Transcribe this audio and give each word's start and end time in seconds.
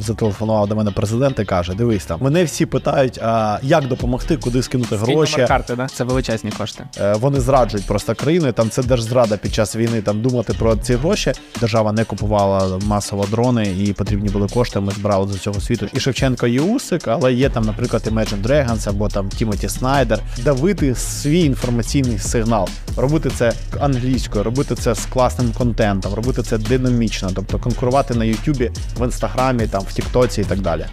Зателефонував 0.00 0.68
до 0.68 0.76
мене 0.76 0.90
президент 0.90 1.38
і 1.38 1.44
каже: 1.44 1.74
Дивись 1.74 2.04
там, 2.04 2.18
мене 2.22 2.44
всі 2.44 2.66
питають, 2.66 3.18
а 3.22 3.58
як 3.62 3.88
допомогти, 3.88 4.36
куди 4.36 4.62
скинути 4.62 4.96
гроші. 4.96 5.44
Карти, 5.48 5.76
да? 5.76 5.86
Це 5.86 6.04
величезні 6.04 6.50
кошти. 6.50 6.84
Е, 7.00 7.14
Вони 7.14 7.40
зраджують 7.40 7.86
просто 7.86 8.14
країни. 8.14 8.52
Там 8.52 8.70
це 8.70 8.82
держзрада 8.82 9.36
під 9.36 9.54
час 9.54 9.76
війни. 9.76 10.02
Там 10.02 10.22
думати 10.22 10.54
про 10.58 10.76
ці 10.76 10.94
гроші. 10.94 11.32
Держава 11.60 11.92
не 11.92 12.04
купувала 12.04 12.78
масово 12.86 13.26
дрони 13.30 13.74
і 13.78 13.92
потрібні 13.92 14.28
були 14.28 14.48
кошти. 14.48 14.80
Ми 14.80 14.92
збирали 14.92 15.32
з 15.32 15.34
усього 15.34 15.60
світу. 15.60 15.86
І 15.94 16.00
Шевченко 16.00 16.46
є 16.46 16.60
Усик, 16.60 17.08
але 17.08 17.32
є 17.32 17.48
там, 17.50 17.64
наприклад, 17.64 18.02
Imagine 18.06 18.42
Dragons 18.42 18.88
або 18.88 19.08
там 19.08 19.28
Тімоті 19.28 19.68
Снайдер. 19.68 20.18
Давити 20.44 20.94
свій 20.94 21.40
інформаційний 21.40 22.18
сигнал, 22.18 22.68
робити 22.96 23.30
це 23.30 23.52
англійською, 23.80 24.44
робити 24.44 24.74
це 24.74 24.94
з 24.94 25.06
класним 25.06 25.52
контентом, 25.52 26.14
робити 26.14 26.42
це 26.42 26.58
динамічно, 26.58 27.30
тобто 27.34 27.58
конкурувати 27.58 28.14
на 28.14 28.24
Ютубі, 28.24 28.70
в 28.98 29.04
інстаграмі, 29.04 29.66
там 29.66 29.82
в 29.88 29.92
Тіктоці 29.92 30.40
і 30.40 30.44
так 30.44 30.60
далі. 30.60 30.86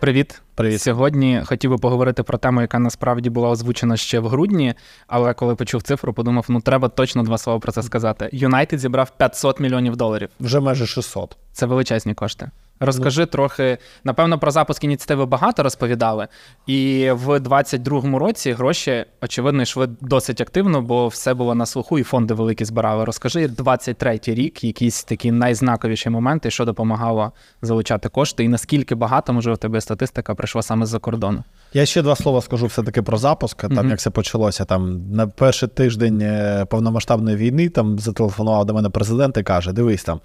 Привіт. 0.00 0.42
Привіт. 0.54 0.80
Сьогодні 0.82 1.42
хотів 1.44 1.70
би 1.70 1.78
поговорити 1.78 2.22
про 2.22 2.38
тему, 2.38 2.60
яка 2.60 2.78
насправді 2.78 3.30
була 3.30 3.50
озвучена 3.50 3.96
ще 3.96 4.20
в 4.20 4.28
грудні, 4.28 4.74
але 5.06 5.34
коли 5.34 5.54
почув 5.54 5.82
цифру, 5.82 6.12
подумав, 6.12 6.46
ну 6.48 6.60
треба 6.60 6.88
точно 6.88 7.22
два 7.22 7.38
слова 7.38 7.58
про 7.58 7.72
це 7.72 7.82
сказати. 7.82 8.28
Юнайтед 8.32 8.80
зібрав 8.80 9.10
500 9.10 9.60
мільйонів 9.60 9.96
доларів. 9.96 10.28
Вже 10.40 10.60
майже 10.60 10.86
600. 10.86 11.36
Це 11.52 11.66
величезні 11.66 12.14
кошти. 12.14 12.50
Розкажи 12.80 13.26
трохи. 13.26 13.78
Напевно, 14.04 14.38
про 14.38 14.50
запуск 14.50 14.84
ініціативи 14.84 15.26
багато 15.26 15.62
розповідали. 15.62 16.28
І 16.66 17.10
в 17.12 17.28
22-му 17.38 18.18
році 18.18 18.52
гроші, 18.52 19.04
очевидно, 19.22 19.62
йшли 19.62 19.88
досить 20.00 20.40
активно, 20.40 20.82
бо 20.82 21.08
все 21.08 21.34
було 21.34 21.54
на 21.54 21.66
слуху, 21.66 21.98
і 21.98 22.02
фонди 22.02 22.34
великі 22.34 22.64
збирали. 22.64 23.04
Розкажи 23.04 23.46
23-й 23.46 24.34
рік, 24.34 24.64
якісь 24.64 25.04
такі 25.04 25.32
найзнаковіші 25.32 26.10
моменти, 26.10 26.50
що 26.50 26.64
допомагало 26.64 27.32
залучати 27.62 28.08
кошти, 28.08 28.44
і 28.44 28.48
наскільки 28.48 28.94
багато, 28.94 29.32
може, 29.32 29.52
у 29.52 29.56
тебе 29.56 29.80
статистика 29.80 30.34
прийшла 30.34 30.62
саме 30.62 30.86
з-за 30.86 30.98
кордону. 30.98 31.44
Я 31.72 31.86
ще 31.86 32.02
два 32.02 32.16
слова 32.16 32.40
скажу 32.40 32.66
все-таки 32.66 33.02
про 33.02 33.18
запуск. 33.18 33.60
Там 33.60 33.72
Мгм. 33.72 33.90
як 33.90 33.98
це 33.98 34.10
почалося. 34.10 34.64
Там 34.64 35.10
на 35.12 35.26
перший 35.26 35.68
тиждень 35.68 36.20
е, 36.22 36.66
повномасштабної 36.70 37.36
війни 37.36 37.68
там 37.68 37.98
зателефонував 37.98 38.64
до 38.64 38.74
мене 38.74 38.90
президент 38.90 39.36
і 39.36 39.42
каже: 39.42 39.72
Дивись 39.72 40.04
там. 40.04 40.20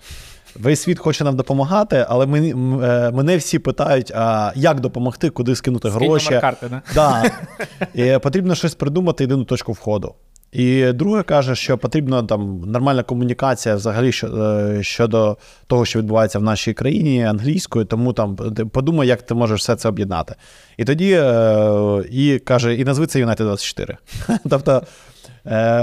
Весь 0.55 0.81
світ 0.81 0.99
хоче 0.99 1.23
нам 1.23 1.35
допомагати, 1.35 2.05
але 2.09 2.25
мені, 2.25 2.53
мене 3.13 3.37
всі 3.37 3.59
питають, 3.59 4.11
а 4.15 4.51
як 4.55 4.79
допомогти, 4.79 5.29
куди 5.29 5.55
скинути 5.55 5.89
Скинь 5.89 6.03
гроші. 6.03 6.25
номер 6.25 6.41
карти, 6.41 6.67
да? 6.69 6.81
Да. 6.95 7.31
І 7.93 8.19
потрібно 8.19 8.55
щось 8.55 8.75
придумати, 8.75 9.23
єдину 9.23 9.43
точку 9.43 9.71
входу. 9.71 10.15
І 10.53 10.91
друге 10.91 11.23
каже, 11.23 11.55
що 11.55 11.77
потрібна 11.77 12.23
там 12.23 12.61
нормальна 12.65 13.03
комунікація 13.03 13.75
взагалі 13.75 14.11
е, 14.23 14.79
щодо 14.83 15.37
того, 15.67 15.85
що 15.85 15.99
відбувається 15.99 16.39
в 16.39 16.43
нашій 16.43 16.73
країні 16.73 17.25
англійською, 17.25 17.85
тому 17.85 18.13
там 18.13 18.35
подумай, 18.71 19.07
як 19.07 19.21
ти 19.21 19.33
можеш 19.33 19.59
все 19.59 19.75
це 19.75 19.89
об'єднати. 19.89 20.35
І 20.77 20.85
тоді 20.85 21.11
е, 21.11 22.03
і 22.11 22.39
каже, 22.39 22.75
і 22.75 22.83
назви 22.83 23.07
це 23.07 23.19
Юнайтед 23.19 23.47
24. 23.47 23.97
Тобто 24.49 24.81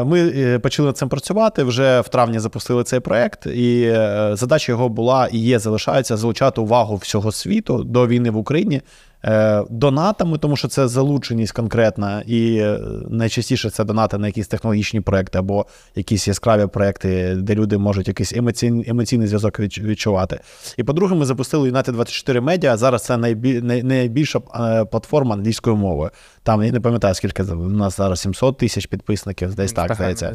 ми 0.05 0.33
е, 0.37 0.59
почали 0.59 0.87
над 0.87 0.97
цим 0.97 1.09
працювати. 1.09 1.65
Вже 1.65 2.01
в 2.01 2.09
травні 2.09 2.39
запустили 2.39 2.85
цей 2.85 3.01
проект, 3.01 3.47
і 3.47 3.83
е, 3.83 4.31
задача 4.33 4.73
його 4.73 4.89
була 4.89 5.27
і 5.27 5.39
є, 5.39 5.59
залишається 5.59 6.17
залучати 6.17 6.61
увагу 6.61 6.97
всього 6.97 7.33
світу 7.33 7.85
до 7.85 8.07
війни 8.07 8.31
в 8.31 8.37
Україні. 8.37 8.83
Е, 9.25 9.65
Донатами, 9.71 10.39
тому 10.39 10.57
що 10.57 10.69
це 10.69 10.89
залученість 10.89 11.53
конкретна, 11.53 12.23
і 12.27 12.57
е, 12.57 12.79
найчастіше 13.09 13.71
це 13.71 13.85
донати 13.85 14.19
на 14.19 14.27
якісь 14.27 14.49
технологічні 14.49 15.01
проекти 15.01 15.39
або 15.39 15.67
якісь 15.95 16.29
яскраві 16.29 16.67
проекти, 16.67 17.35
де 17.35 17.55
люди 17.55 17.79
можуть 17.79 18.09
якийсь 18.09 18.33
емоційний, 18.33 18.91
емоційний 18.91 19.27
зв'язок 19.27 19.61
відчувати. 19.61 20.41
І 20.77 20.85
по-друге, 20.85 21.15
ми 21.15 21.25
запустили 21.25 21.71
United 21.71 21.93
24 21.93 22.41
Media. 22.41 22.77
Зараз 22.77 23.05
це 23.05 23.17
найбі, 23.17 23.61
найбільша 23.83 24.39
е, 24.39 24.85
платформа 24.85 25.35
англійською 25.35 25.77
мовою. 25.77 26.11
Там 26.43 26.63
я 26.63 26.73
не 26.73 26.81
пам'ятаю, 26.81 27.15
скільки 27.15 27.43
у 27.43 27.69
нас 27.69 27.97
зараз 27.97 28.21
700 28.21 28.59
тисяч 28.59 28.87
підписників, 28.87 29.55
десь 29.55 29.73
так 29.73 29.95
здається. 29.95 30.33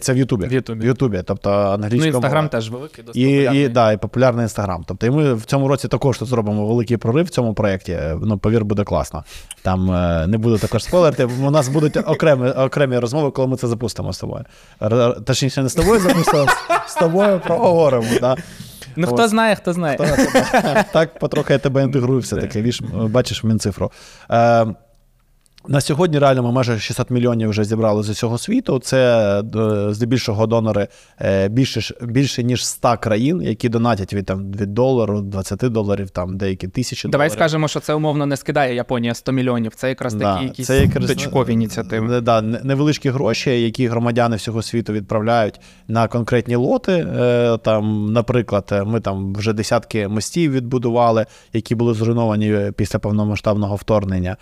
Це 0.00 0.12
в 0.12 0.16
Ютубі. 0.16 0.46
В 0.46 0.52
Ютубі. 0.52 0.80
В 0.80 0.84
Ютубі, 0.84 1.22
тобто 1.24 1.80
Ну, 1.92 2.04
інстаграм 2.04 2.48
теж 2.48 2.70
великий, 2.70 3.04
досить 3.04 3.22
І, 3.22 3.26
популярний. 3.26 3.64
і, 3.64 3.68
да, 3.68 3.92
і 3.92 3.96
популярний 3.96 4.42
інстаграм. 4.42 4.84
Тобто, 4.86 5.06
і 5.06 5.10
ми 5.10 5.34
в 5.34 5.44
цьому 5.44 5.68
році 5.68 5.88
також 5.88 6.18
тут 6.18 6.28
зробимо 6.28 6.66
великий 6.66 6.96
прорив 6.96 7.26
в 7.26 7.28
цьому 7.28 7.54
проєкті. 7.54 7.98
Ну, 8.22 8.38
повір, 8.38 8.64
буде 8.64 8.84
класно. 8.84 9.24
Там 9.62 9.90
е, 9.90 10.26
не 10.26 10.38
буду 10.38 10.58
також 10.58 10.84
спойлерити. 10.84 11.24
У 11.24 11.50
нас 11.50 11.68
будуть 11.68 11.96
окремі, 11.96 12.48
окремі 12.48 12.98
розмови, 12.98 13.30
коли 13.30 13.48
ми 13.48 13.56
це 13.56 13.66
запустимо 13.66 14.12
з 14.12 14.18
тобою. 14.18 14.44
Точніше, 15.24 15.62
не 15.62 15.68
з 15.68 15.74
тобою 15.74 16.00
запустимо, 16.00 16.46
з 16.86 16.94
тобою 16.94 17.40
проговоримо. 17.46 18.06
Да? 18.20 18.36
Ну, 18.96 19.06
хто 19.06 19.28
знає, 19.28 19.56
хто 19.56 19.72
знає. 19.72 19.98
Хто, 19.98 20.84
Так, 20.92 21.18
потрохи 21.18 21.52
я 21.52 21.58
тебе 21.58 21.82
інтегрую 21.82 22.20
все-таки. 22.20 22.70
Бачиш, 22.92 23.44
мінцифру. 23.44 23.92
Е, 24.30 24.66
на 25.68 25.80
сьогодні 25.80 26.18
реально 26.18 26.42
ми 26.42 26.52
майже 26.52 26.78
600 26.78 27.10
мільйонів 27.10 27.48
вже 27.50 27.64
зібрали 27.64 28.02
з 28.02 28.08
усього 28.08 28.38
світу. 28.38 28.78
Це 28.78 29.30
е, 29.56 29.94
здебільшого 29.94 30.46
донори 30.46 30.88
е, 31.20 31.48
більше, 31.48 31.94
більше 32.02 32.42
ніж 32.42 32.66
100 32.66 32.96
країн, 33.00 33.42
які 33.42 33.68
донатять 33.68 34.14
від, 34.14 34.26
там, 34.26 34.52
від 34.52 34.74
долару, 34.74 35.20
20 35.20 35.58
доларів, 35.58 36.10
там 36.10 36.36
деякі 36.36 36.68
тисячі 36.68 37.08
Давай 37.08 37.28
доларів. 37.28 37.38
скажемо, 37.38 37.68
що 37.68 37.80
це 37.80 37.94
умовно 37.94 38.26
не 38.26 38.36
скидає 38.36 38.74
Японія 38.74 39.14
100 39.14 39.32
мільйонів. 39.32 39.74
Це 39.74 39.88
якраз 39.88 40.14
Да, 40.14 40.34
такі 40.34 40.44
якісь 40.44 40.66
це 40.66 40.80
якраз, 40.80 41.06
точкові 41.06 41.52
ініціативи. 41.52 42.20
Да, 42.20 42.40
невеличкі 42.42 43.10
гроші, 43.10 43.62
які 43.62 43.86
громадяни 43.88 44.36
всього 44.36 44.62
світу 44.62 44.92
відправляють 44.92 45.60
на 45.88 46.08
конкретні 46.08 46.56
лоти. 46.56 46.92
Е, 46.92 47.58
Там, 47.64 48.12
наприклад, 48.12 48.82
ми 48.86 49.00
там 49.00 49.34
вже 49.34 49.52
десятки 49.52 50.08
мостів 50.08 50.52
відбудували, 50.52 51.26
які 51.52 51.74
були 51.74 51.94
зруйновані 51.94 52.72
після 52.76 52.98
повномасштабного 52.98 53.76
вторгнення. 53.76 54.36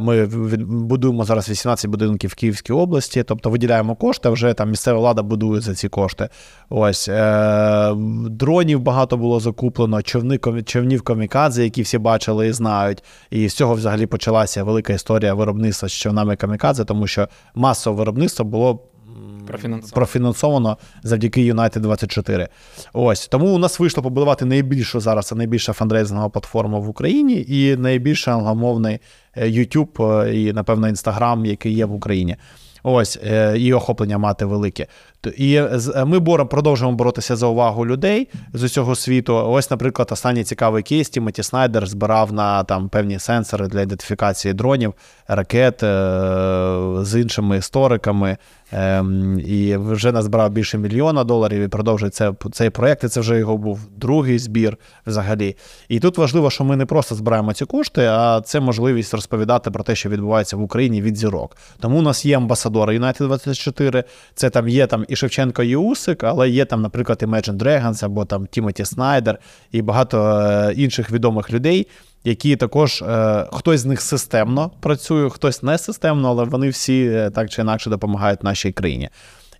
Ми 0.00 0.24
від- 0.26 0.59
будуємо 0.66 1.24
зараз 1.24 1.48
18 1.48 1.90
будинків 1.90 2.30
в 2.30 2.34
Київській 2.34 2.72
області, 2.72 3.24
тобто 3.26 3.50
виділяємо 3.50 3.94
кошти. 3.94 4.28
Вже 4.28 4.54
там 4.54 4.70
місцева 4.70 4.98
влада 4.98 5.22
будує 5.22 5.60
за 5.60 5.74
ці 5.74 5.88
кошти. 5.88 6.28
Ось 6.70 7.08
е, 7.08 7.92
дронів 8.30 8.80
багато 8.80 9.16
було 9.16 9.40
закуплено, 9.40 10.02
човни 10.02 10.38
човнів 10.64 11.02
камікадзе, 11.02 11.64
які 11.64 11.82
всі 11.82 11.98
бачили 11.98 12.48
і 12.48 12.52
знають. 12.52 13.04
І 13.30 13.48
з 13.48 13.54
цього 13.54 13.74
взагалі 13.74 14.06
почалася 14.06 14.64
велика 14.64 14.92
історія 14.92 15.34
виробництва 15.34 15.88
з 15.88 15.92
човнами 15.92 16.36
камікадзе, 16.36 16.84
тому 16.84 17.06
що 17.06 17.28
масове 17.54 17.96
виробництво 17.96 18.44
було. 18.44 18.89
Профінансовано. 19.46 19.94
Профінансовано 19.94 20.78
завдяки 21.02 21.52
United 21.52 21.80
24. 21.80 22.48
Ось 22.92 23.28
тому 23.28 23.54
у 23.54 23.58
нас 23.58 23.80
вийшло 23.80 24.02
побудувати 24.02 24.44
найбільшу 24.44 25.00
зараз 25.00 25.32
найбільша 25.32 25.72
фандрейзингова 25.72 26.28
платформа 26.28 26.78
в 26.78 26.88
Україні 26.88 27.44
і 27.48 27.76
найбільший 27.76 28.34
англомовний 28.34 28.98
е, 29.34 29.46
YouTube 29.46 30.22
е, 30.22 30.36
і, 30.36 30.52
напевно, 30.52 30.88
Instagram, 30.88 31.46
який 31.46 31.74
є 31.74 31.84
в 31.84 31.94
Україні. 31.94 32.36
Ось 32.82 33.18
е, 33.24 33.58
і 33.58 33.72
охоплення 33.72 34.18
мати 34.18 34.44
велике. 34.44 34.86
І 35.36 35.54
е, 35.54 36.04
ми 36.04 36.18
боро, 36.18 36.46
продовжуємо 36.46 36.96
боротися 36.96 37.36
за 37.36 37.46
увагу 37.46 37.86
людей 37.86 38.28
з 38.52 38.62
усього 38.62 38.94
світу. 38.94 39.34
Ось, 39.34 39.70
наприклад, 39.70 40.08
останній 40.12 40.44
цікавий 40.44 40.82
кейс 40.82 41.08
Тімоті 41.08 41.42
Снайдер 41.42 41.86
збирав 41.86 42.32
на 42.32 42.64
там 42.64 42.88
певні 42.88 43.18
сенсори 43.18 43.66
для 43.66 43.80
ідентифікації 43.80 44.54
дронів, 44.54 44.94
ракет 45.28 45.82
е, 45.82 45.86
з 47.02 47.20
іншими 47.20 47.56
істориками. 47.56 48.36
Ем, 48.72 49.40
і 49.40 49.76
вже 49.76 50.12
назбирав 50.12 50.50
більше 50.50 50.78
мільйона 50.78 51.24
доларів 51.24 51.62
і 51.62 51.68
продовжує 51.68 52.10
це, 52.10 52.32
цей 52.52 52.70
проєкт. 52.70 53.04
І 53.04 53.08
це 53.08 53.20
вже 53.20 53.38
його 53.38 53.56
був 53.56 53.80
другий 53.96 54.38
збір 54.38 54.76
взагалі. 55.06 55.56
І 55.88 56.00
тут 56.00 56.18
важливо, 56.18 56.50
що 56.50 56.64
ми 56.64 56.76
не 56.76 56.86
просто 56.86 57.14
збираємо 57.14 57.52
ці 57.52 57.64
кошти, 57.64 58.06
а 58.06 58.40
це 58.40 58.60
можливість 58.60 59.14
розповідати 59.14 59.70
про 59.70 59.84
те, 59.84 59.94
що 59.94 60.08
відбувається 60.08 60.56
в 60.56 60.62
Україні 60.62 61.02
від 61.02 61.16
зірок. 61.16 61.56
Тому 61.80 61.98
у 61.98 62.02
нас 62.02 62.26
є 62.26 62.38
амбасадори 62.70 62.98
United 62.98 63.26
24, 63.26 64.04
це 64.34 64.50
там 64.50 64.68
є 64.68 64.86
там 64.86 65.04
і 65.08 65.16
Шевченко, 65.16 65.62
і 65.62 65.76
Усик, 65.76 66.24
але 66.24 66.48
є 66.48 66.64
там, 66.64 66.82
наприклад, 66.82 67.22
Imagine 67.22 67.56
Dragons 67.56 68.04
або 68.04 68.24
там 68.24 68.46
Тімоті 68.46 68.84
Снайдер 68.84 69.38
і 69.72 69.82
багато 69.82 70.40
е, 70.40 70.72
інших 70.76 71.10
відомих 71.10 71.52
людей. 71.52 71.86
Які 72.24 72.56
також 72.56 73.02
е, 73.02 73.46
хтось 73.52 73.80
з 73.80 73.84
них 73.84 74.00
системно 74.00 74.70
працює, 74.80 75.30
хтось 75.30 75.62
не 75.62 75.78
системно, 75.78 76.28
але 76.28 76.44
вони 76.44 76.68
всі 76.68 77.06
е, 77.06 77.30
так 77.30 77.50
чи 77.50 77.62
інакше 77.62 77.90
допомагають 77.90 78.44
нашій 78.44 78.72
країні. 78.72 79.08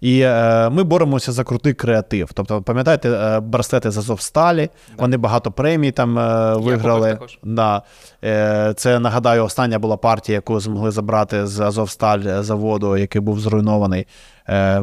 І 0.00 0.20
е, 0.20 0.70
ми 0.70 0.82
боремося 0.82 1.32
за 1.32 1.44
крутий 1.44 1.74
креатив. 1.74 2.30
Тобто, 2.34 2.62
пам'ятаєте, 2.62 3.10
е, 3.10 3.40
браслети 3.40 3.90
з 3.90 3.98
Азовсталі, 3.98 4.68
вони 4.98 5.16
багато 5.16 5.50
премій 5.50 5.92
там 5.92 6.18
е, 6.18 6.54
виграли. 6.56 7.10
також. 7.10 7.38
Да. 7.42 7.82
Е, 8.24 8.74
це 8.76 8.98
нагадаю, 8.98 9.44
остання 9.44 9.78
була 9.78 9.96
партія, 9.96 10.36
яку 10.36 10.60
змогли 10.60 10.90
забрати 10.90 11.46
з 11.46 11.60
Азовсталь 11.60 12.42
заводу, 12.42 12.96
який 12.96 13.20
був 13.20 13.40
зруйнований. 13.40 14.06
Е, 14.48 14.80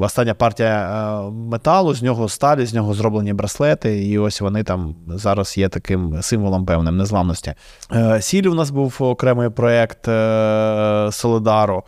остання 0.00 0.34
партія 0.34 1.20
металу, 1.30 1.94
з 1.94 2.02
нього 2.02 2.28
сталі, 2.28 2.66
з 2.66 2.74
нього 2.74 2.94
зроблені 2.94 3.32
браслети, 3.32 4.06
і 4.06 4.18
ось 4.18 4.40
вони 4.40 4.62
там 4.62 4.94
зараз 5.08 5.58
є 5.58 5.68
таким 5.68 6.22
символом 6.22 6.66
певним 6.66 6.96
незламності. 6.96 7.54
Сіль 8.20 8.46
у 8.46 8.54
нас 8.54 8.70
був 8.70 8.96
окремий 9.00 9.50
проєкт 9.50 10.04
Солидару. 11.14 11.82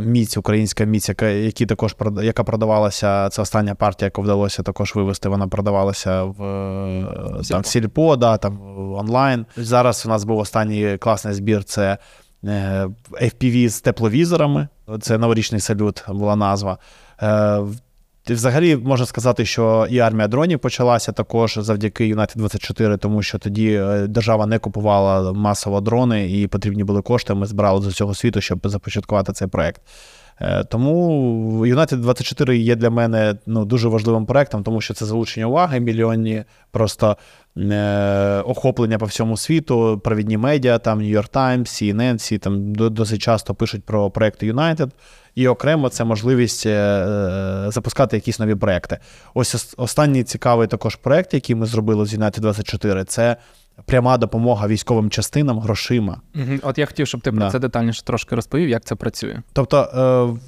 Міць, 0.00 0.36
українська 0.36 0.84
міць, 0.84 1.08
яка 1.08 1.26
які 1.26 1.66
також 1.66 1.96
яка 2.22 2.44
продавалася. 2.44 3.28
Це 3.28 3.42
остання 3.42 3.74
партія, 3.74 4.06
яку 4.06 4.22
вдалося 4.22 4.62
також 4.62 4.94
вивести. 4.94 5.28
Вона 5.28 5.48
продавалася 5.48 6.22
в 6.22 6.36
там, 7.48 7.62
в 7.62 7.66
Сільпо, 7.66 8.16
да, 8.16 8.36
там 8.36 8.58
онлайн. 8.94 9.46
Зараз 9.56 10.06
у 10.06 10.08
нас 10.08 10.24
був 10.24 10.38
останній 10.38 10.96
класний 10.98 11.34
збір. 11.34 11.64
Це 11.64 11.84
Е, 11.84 11.98
FPV 13.22 13.68
з 13.68 13.80
тепловізорами. 13.80 14.68
Це 15.00 15.18
новорічний 15.18 15.60
салют 15.60 16.04
була 16.08 16.36
назва. 16.36 16.78
Е, 17.22 17.60
взагалі 18.26 18.76
можна 18.76 19.06
сказати, 19.06 19.44
що 19.44 19.86
і 19.90 19.98
армія 19.98 20.28
дронів 20.28 20.58
почалася 20.58 21.12
також 21.12 21.58
завдяки 21.60 22.14
United 22.14 22.36
24, 22.36 22.96
тому 22.96 23.22
що 23.22 23.38
тоді 23.38 23.72
е, 23.72 24.06
держава 24.06 24.46
не 24.46 24.58
купувала 24.58 25.32
масово 25.32 25.80
дрони 25.80 26.40
і 26.40 26.46
потрібні 26.46 26.84
були 26.84 27.02
кошти. 27.02 27.34
Ми 27.34 27.46
збирали 27.46 27.82
з 27.82 27.86
усього 27.86 28.14
світу, 28.14 28.40
щоб 28.40 28.60
започаткувати 28.64 29.32
цей 29.32 29.48
проект. 29.48 29.82
Тому 30.68 31.66
United 31.66 31.96
24 31.96 32.58
є 32.58 32.76
для 32.76 32.90
мене 32.90 33.36
ну, 33.46 33.64
дуже 33.64 33.88
важливим 33.88 34.26
проектом, 34.26 34.62
тому 34.62 34.80
що 34.80 34.94
це 34.94 35.04
залучення 35.06 35.46
уваги 35.46 35.80
мільйонні 35.80 36.44
просто 36.70 37.16
е, 37.56 38.42
охоплення 38.46 38.98
по 38.98 39.06
всьому 39.06 39.36
світу, 39.36 40.00
провідні 40.04 40.36
медіа, 40.36 40.78
там 40.78 41.00
New 41.00 41.18
York 41.18 41.30
Times, 41.30 41.60
CNN, 41.60 42.14
всі 42.14 42.38
там 42.38 42.74
досить 42.74 43.22
часто 43.22 43.54
пишуть 43.54 43.84
про 43.84 44.10
проекти 44.10 44.52
United. 44.52 44.90
І 45.34 45.48
окремо 45.48 45.88
це 45.88 46.04
можливість 46.04 46.66
е, 46.66 46.70
е, 46.70 47.70
запускати 47.70 48.16
якісь 48.16 48.38
нові 48.38 48.54
проекти. 48.54 48.98
Ось 49.34 49.74
останній 49.76 50.24
цікавий 50.24 50.68
також 50.68 50.96
проект, 50.96 51.34
який 51.34 51.56
ми 51.56 51.66
зробили 51.66 52.06
з 52.06 52.14
United 52.14 52.40
24, 52.40 53.04
це 53.04 53.36
пряма 53.84 54.18
допомога 54.18 54.66
військовим 54.66 55.10
частинам 55.10 55.60
грошима. 55.60 56.20
От 56.62 56.78
я 56.78 56.86
хотів, 56.86 57.06
щоб 57.06 57.20
ти 57.20 57.32
про 57.32 57.50
це 57.50 57.58
детальніше 57.58 58.02
трошки 58.04 58.34
розповів, 58.34 58.68
як 58.68 58.84
це 58.84 58.94
працює. 58.94 59.42
Тобто, 59.52 59.78
е, 60.36 60.40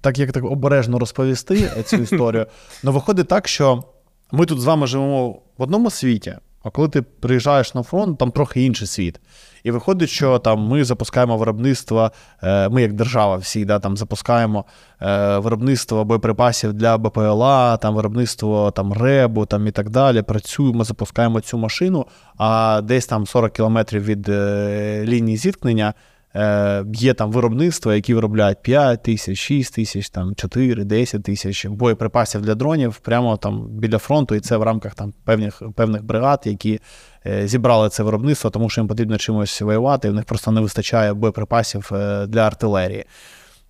так 0.00 0.18
як 0.18 0.32
так 0.32 0.44
обережно 0.44 0.98
розповісти 0.98 1.70
цю 1.84 1.96
історію, 2.02 2.46
ну 2.82 2.92
виходить 2.92 3.28
так, 3.28 3.48
що 3.48 3.84
ми 4.32 4.46
тут 4.46 4.60
з 4.60 4.64
вами 4.64 4.86
живемо 4.86 5.28
в 5.58 5.62
одному 5.62 5.90
світі, 5.90 6.36
а 6.66 6.70
коли 6.70 6.88
ти 6.88 7.02
приїжджаєш 7.02 7.74
на 7.74 7.82
фронт, 7.82 8.18
там 8.18 8.30
трохи 8.30 8.62
інший 8.62 8.86
світ. 8.86 9.20
І 9.64 9.70
виходить, 9.70 10.08
що 10.08 10.38
там 10.38 10.60
ми 10.60 10.84
запускаємо 10.84 11.36
виробництво, 11.36 12.10
е, 12.42 12.68
ми 12.68 12.82
як 12.82 12.92
держава 12.92 13.36
всі 13.36 13.64
да, 13.64 13.78
там 13.78 13.96
запускаємо 13.96 14.64
е, 15.02 15.38
виробництво 15.38 16.04
боєприпасів 16.04 16.72
для 16.72 16.98
БПЛА, 16.98 17.76
там 17.76 17.94
виробництво 17.94 18.70
там 18.70 18.92
РЕБу 18.92 19.46
там 19.46 19.66
і 19.66 19.70
так 19.70 19.90
далі. 19.90 20.22
Працюємо, 20.22 20.84
запускаємо 20.84 21.40
цю 21.40 21.58
машину, 21.58 22.06
а 22.38 22.80
десь 22.84 23.06
там 23.06 23.26
40 23.26 23.52
кілометрів 23.52 24.04
від 24.04 24.28
е, 24.28 25.04
лінії 25.06 25.36
зіткнення. 25.36 25.94
Є 26.94 27.14
там 27.14 27.32
виробництва, 27.32 27.94
які 27.94 28.14
виробляють 28.14 28.62
5 28.62 29.02
тисяч, 29.02 29.38
6 29.38 29.74
тисяч, 29.74 30.10
там 30.10 30.34
4, 30.34 30.84
10 30.84 31.22
тисяч 31.22 31.66
боєприпасів 31.66 32.40
для 32.40 32.54
дронів 32.54 32.96
прямо 32.96 33.36
там 33.36 33.66
біля 33.68 33.98
фронту, 33.98 34.34
і 34.34 34.40
це 34.40 34.56
в 34.56 34.62
рамках 34.62 34.94
там 34.94 35.12
певних 35.24 35.62
певних 35.74 36.04
бригад, 36.04 36.42
які 36.44 36.80
Е, 37.26 37.48
зібрали 37.48 37.88
це 37.88 38.02
виробництво, 38.02 38.50
тому 38.50 38.68
що 38.68 38.80
їм 38.80 38.88
потрібно 38.88 39.18
чимось 39.18 39.60
воювати, 39.60 40.08
і 40.08 40.10
в 40.10 40.14
них 40.14 40.24
просто 40.24 40.50
не 40.52 40.60
вистачає 40.60 41.14
боєприпасів 41.14 41.90
е, 41.92 42.26
для 42.26 42.46
артилерії. 42.46 43.04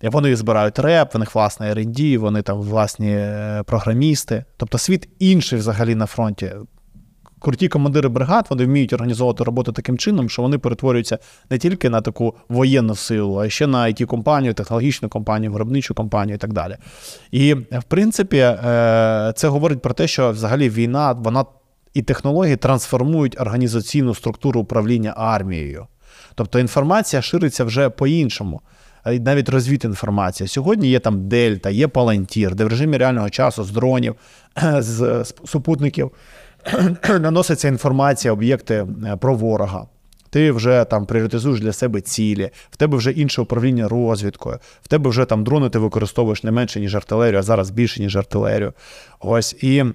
І 0.01 0.09
Вони 0.09 0.35
збирають 0.35 0.79
реп, 0.79 1.15
в 1.15 1.19
них 1.19 1.35
власне 1.35 1.73
R&D, 1.73 2.17
вони 2.17 2.41
там 2.41 2.61
власні 2.61 3.11
е, 3.11 3.63
програмісти. 3.65 4.45
Тобто 4.57 4.77
світ 4.77 5.09
інший 5.19 5.59
взагалі 5.59 5.95
на 5.95 6.05
фронті. 6.05 6.51
Круті 7.39 7.67
командири 7.67 8.09
бригад 8.09 8.47
вони 8.49 8.65
вміють 8.65 8.93
організовувати 8.93 9.43
роботу 9.43 9.71
таким 9.71 9.97
чином, 9.97 10.29
що 10.29 10.41
вони 10.41 10.57
перетворюються 10.57 11.19
не 11.49 11.57
тільки 11.57 11.89
на 11.89 12.01
таку 12.01 12.35
воєнну 12.49 12.95
силу, 12.95 13.39
а 13.39 13.49
ще 13.49 13.67
на 13.67 13.85
IT 13.85 14.05
компанію 14.05 14.53
технологічну 14.53 15.09
компанію, 15.09 15.51
виробничу 15.51 15.93
компанію 15.93 16.35
і 16.35 16.37
так 16.37 16.53
далі. 16.53 16.75
І 17.31 17.53
в 17.53 17.83
принципі, 17.87 18.37
це 19.35 19.47
говорить 19.47 19.81
про 19.81 19.93
те, 19.93 20.07
що 20.07 20.31
взагалі 20.31 20.69
війна 20.69 21.11
вона 21.11 21.45
і 21.93 22.01
технології 22.01 22.55
трансформують 22.55 23.41
організаційну 23.41 24.15
структуру 24.15 24.61
управління 24.61 25.13
армією. 25.17 25.87
Тобто 26.35 26.59
інформація 26.59 27.21
шириться 27.21 27.63
вже 27.63 27.89
по-іншому. 27.89 28.61
Навіть 29.05 29.49
розвідінформація. 29.49 30.47
Сьогодні 30.47 30.89
є 30.89 30.99
там 30.99 31.27
Дельта, 31.27 31.69
є 31.69 31.87
Палантір, 31.87 32.55
де 32.55 32.65
в 32.65 32.67
режимі 32.67 32.97
реального 32.97 33.29
часу 33.29 33.63
з 33.63 33.71
дронів, 33.71 34.15
з 34.79 35.25
супутників 35.45 36.11
наноситься 37.19 37.67
інформація, 37.67 38.33
об'єкти 38.33 38.87
е, 39.05 39.17
про 39.17 39.35
ворога. 39.35 39.85
Ти 40.29 40.51
вже 40.51 40.85
там 40.89 41.05
пріоритизуєш 41.05 41.61
для 41.61 41.73
себе 41.73 42.01
цілі, 42.01 42.49
в 42.69 42.77
тебе 42.77 42.97
вже 42.97 43.11
інше 43.11 43.41
управління 43.41 43.87
розвідкою, 43.87 44.59
в 44.81 44.87
тебе 44.87 45.09
вже 45.09 45.25
там 45.25 45.43
дрони 45.43 45.69
ти 45.69 45.79
використовуєш 45.79 46.43
не 46.43 46.51
менше, 46.51 46.79
ніж 46.79 46.95
артилерію, 46.95 47.39
а 47.39 47.43
зараз 47.43 47.69
більше, 47.69 48.01
ніж 48.01 48.15
артилерію. 48.15 48.73
Ось 49.19 49.53
і. 49.63 49.85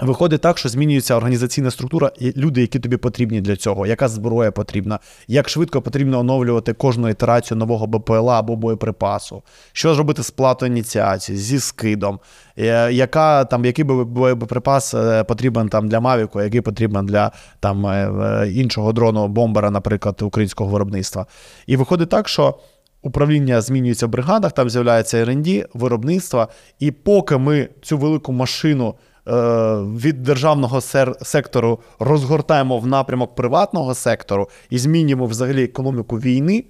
Виходить 0.00 0.40
так, 0.40 0.58
що 0.58 0.68
змінюється 0.68 1.14
організаційна 1.14 1.70
структура, 1.70 2.10
і 2.18 2.32
люди, 2.36 2.60
які 2.60 2.78
тобі 2.78 2.96
потрібні 2.96 3.40
для 3.40 3.56
цього, 3.56 3.86
яка 3.86 4.08
зброя 4.08 4.52
потрібна, 4.52 4.98
як 5.28 5.48
швидко 5.48 5.82
потрібно 5.82 6.18
оновлювати 6.18 6.72
кожну 6.72 7.08
ітерацію 7.08 7.58
нового 7.58 7.86
БПЛА 7.86 8.38
або 8.38 8.56
боєприпасу, 8.56 9.42
що 9.72 9.94
зробити 9.94 10.22
з 10.22 10.30
платою 10.30 10.72
ініціації, 10.72 11.38
зі 11.38 11.58
скидом, 11.60 12.20
е, 12.58 12.92
яка 12.92 13.44
там, 13.44 13.64
який 13.64 13.84
боєприпас 13.84 14.94
е, 14.94 15.24
потрібен 15.24 15.68
там 15.68 15.88
для 15.88 16.00
Мавіку, 16.00 16.42
який 16.42 16.60
потрібен 16.60 17.06
для 17.06 17.32
там 17.60 17.86
е, 17.86 18.50
іншого 18.52 18.92
дрону 18.92 19.28
бомбера, 19.28 19.70
наприклад, 19.70 20.22
українського 20.22 20.70
виробництва. 20.70 21.26
І 21.66 21.76
виходить 21.76 22.08
так, 22.08 22.28
що. 22.28 22.58
Управління 23.02 23.60
змінюється 23.60 24.06
в 24.06 24.08
бригадах, 24.08 24.52
там 24.52 24.70
з'являється 24.70 25.24
РНД, 25.24 25.46
виробництво, 25.74 26.48
і 26.78 26.90
поки 26.90 27.36
ми 27.36 27.68
цю 27.82 27.98
велику 27.98 28.32
машину 28.32 28.94
від 29.26 30.22
державного 30.22 30.80
сектору 31.22 31.80
розгортаємо 31.98 32.78
в 32.78 32.86
напрямок 32.86 33.34
приватного 33.34 33.94
сектору 33.94 34.48
і 34.70 34.78
змінюємо 34.78 35.26
взагалі 35.26 35.64
економіку 35.64 36.16
війни. 36.16 36.64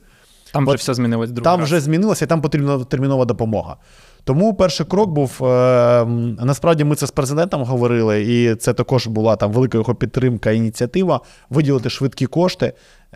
Там 0.53 0.67
вже 0.67 0.77
все 0.77 0.95
змінилось 0.95 1.31
другий 1.31 1.45
Там 1.45 1.61
раз. 1.61 1.69
вже 1.69 1.81
змінилося, 1.81 2.25
і 2.25 2.29
там 2.29 2.41
потрібна 2.41 2.85
термінова 2.85 3.25
допомога. 3.25 3.77
Тому 4.25 4.55
перший 4.55 4.87
крок 4.87 5.11
був 5.11 5.45
е, 5.45 6.05
насправді 6.41 6.85
ми 6.85 6.97
це 6.97 7.07
з 7.07 7.11
президентом 7.11 7.63
говорили, 7.63 8.23
і 8.23 8.55
це 8.55 8.75
також 8.75 9.07
була 9.07 9.37
там 9.37 9.53
велика 9.53 9.79
його 9.79 9.95
підтримка, 9.95 10.51
ініціатива 10.51 11.21
виділити 11.51 11.91
швидкі 11.91 12.27
кошти 12.27 12.73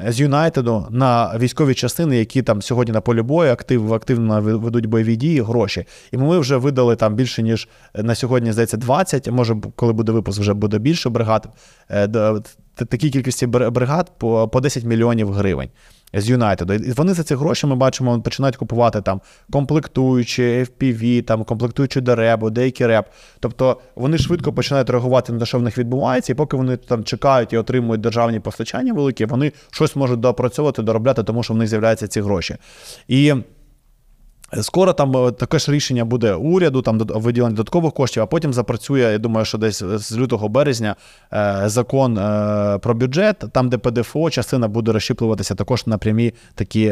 з 0.08 0.20
Юнайтеду 0.20 0.86
на 0.90 1.38
військові 1.38 1.74
частини, 1.74 2.16
які 2.16 2.42
там 2.42 2.62
сьогодні 2.62 2.92
на 2.92 3.00
полі 3.00 3.22
бою 3.22 3.52
актив, 3.52 3.94
активно 3.94 4.40
ведуть 4.42 4.86
бойові 4.86 5.16
дії, 5.16 5.40
гроші. 5.40 5.84
І 6.12 6.16
ми 6.16 6.38
вже 6.38 6.56
видали 6.56 6.96
там 6.96 7.14
більше, 7.14 7.42
ніж 7.42 7.68
на 7.94 8.14
сьогодні, 8.14 8.52
здається, 8.52 8.76
20, 8.76 9.30
може, 9.30 9.56
коли 9.76 9.92
буде 9.92 10.12
випуск, 10.12 10.40
вже 10.40 10.54
буде 10.54 10.78
більше 10.78 11.10
бригад. 11.10 11.48
Такій 12.74 13.10
кількості 13.10 13.46
бригад 13.46 14.18
по 14.18 14.60
10 14.62 14.84
мільйонів 14.84 15.32
гривень 15.32 15.68
з 16.14 16.30
Юнайтеду. 16.30 16.74
І 16.74 16.92
вони 16.92 17.14
за 17.14 17.22
ці 17.22 17.34
гроші 17.34 17.66
ми 17.66 17.76
бачимо, 17.76 18.20
починають 18.20 18.56
купувати 18.56 19.00
там 19.00 19.20
комплектуючі, 19.52 20.42
FPV, 20.42 21.22
там 21.22 21.44
комплектуючі 21.44 22.00
до 22.00 22.14
ребу, 22.14 22.50
деякі 22.50 22.86
реп. 22.86 23.06
Тобто 23.40 23.80
вони 23.94 24.18
швидко 24.18 24.52
починають 24.52 24.90
реагувати 24.90 25.32
на 25.32 25.38
те, 25.38 25.46
що 25.46 25.58
в 25.58 25.62
них 25.62 25.78
відбувається, 25.78 26.32
і 26.32 26.36
поки 26.36 26.56
вони 26.56 26.76
там 26.76 27.04
чекають 27.04 27.52
і 27.52 27.56
отримують 27.56 28.00
державні 28.00 28.40
постачання 28.40 28.92
великі, 28.92 29.24
вони 29.24 29.52
щось 29.70 29.96
можуть 29.96 30.20
доопрацьовувати, 30.20 30.82
доробляти, 30.82 31.22
тому 31.22 31.42
що 31.42 31.54
в 31.54 31.56
них 31.56 31.68
з'являються 31.68 32.08
ці 32.08 32.20
гроші. 32.20 32.56
І 33.08 33.34
Скоро 34.60 34.92
там 34.92 35.16
е, 35.16 35.30
таке 35.30 35.58
ж 35.58 35.72
рішення 35.72 36.04
буде 36.04 36.34
уряду, 36.34 36.82
там 36.82 36.98
виділення 36.98 37.54
додаткових 37.54 37.92
коштів, 37.92 38.22
а 38.22 38.26
потім 38.26 38.52
запрацює. 38.52 39.00
Я 39.00 39.18
думаю, 39.18 39.44
що 39.44 39.58
десь 39.58 39.82
з 39.82 40.18
лютого 40.18 40.48
березня 40.48 40.96
е, 41.32 41.62
закон 41.66 42.18
е, 42.18 42.78
про 42.78 42.94
бюджет, 42.94 43.44
там, 43.52 43.68
де 43.68 43.78
ПДФО, 43.78 44.30
частина 44.30 44.68
буде 44.68 44.92
розщіплюватися 44.92 45.54
також 45.54 45.86
на 45.86 45.98
прямі 45.98 46.32
такі 46.54 46.90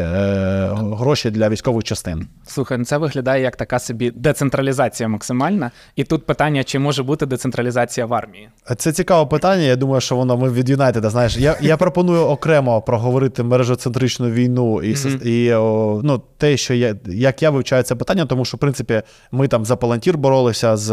гроші 0.73 1.31
для 1.31 1.49
військових 1.49 1.85
частин. 1.85 2.27
Слухай, 2.47 2.79
ну 2.79 2.85
це 2.85 2.99
виглядає 2.99 3.43
як 3.43 3.57
така 3.57 3.79
собі 3.79 4.11
децентралізація 4.11 5.09
максимальна. 5.09 5.71
І 5.97 6.05
тут 6.05 6.27
питання: 6.27 6.65
чи 6.65 6.79
може 6.79 7.03
бути 7.03 7.27
децентралізація 7.27 8.07
в 8.07 8.15
армії? 8.15 8.49
Це 8.77 8.93
цікаве 8.93 9.27
питання. 9.27 9.63
Я 9.63 9.77
думаю, 9.77 10.01
що 10.01 10.17
воно 10.17 10.37
ми 10.37 10.51
від 10.51 10.69
Юнайтеда. 10.69 11.11
Знаєш, 11.11 11.37
я 11.37 11.57
я 11.61 11.77
пропоную 11.77 12.21
окремо 12.21 12.83
проговорити 12.83 13.43
мережоцентричну 13.43 14.31
війну 14.31 14.83
і 14.83 14.95
mm-hmm. 14.95 15.27
і 15.27 15.51
ну, 16.07 16.23
те, 16.37 16.57
що 16.57 16.75
я 16.75 16.97
як 17.07 17.43
я 17.43 17.48
я 17.49 17.53
вивчаю 17.53 17.83
це 17.83 17.95
питання, 17.95 18.27
тому 18.27 18.45
що, 18.45 18.57
в 18.57 18.61
принципі, 18.61 19.03
ми 19.33 19.49
там 19.49 19.65
за 19.65 19.77
Палантір 19.77 20.19
боролися 20.19 20.77
з. 20.77 20.91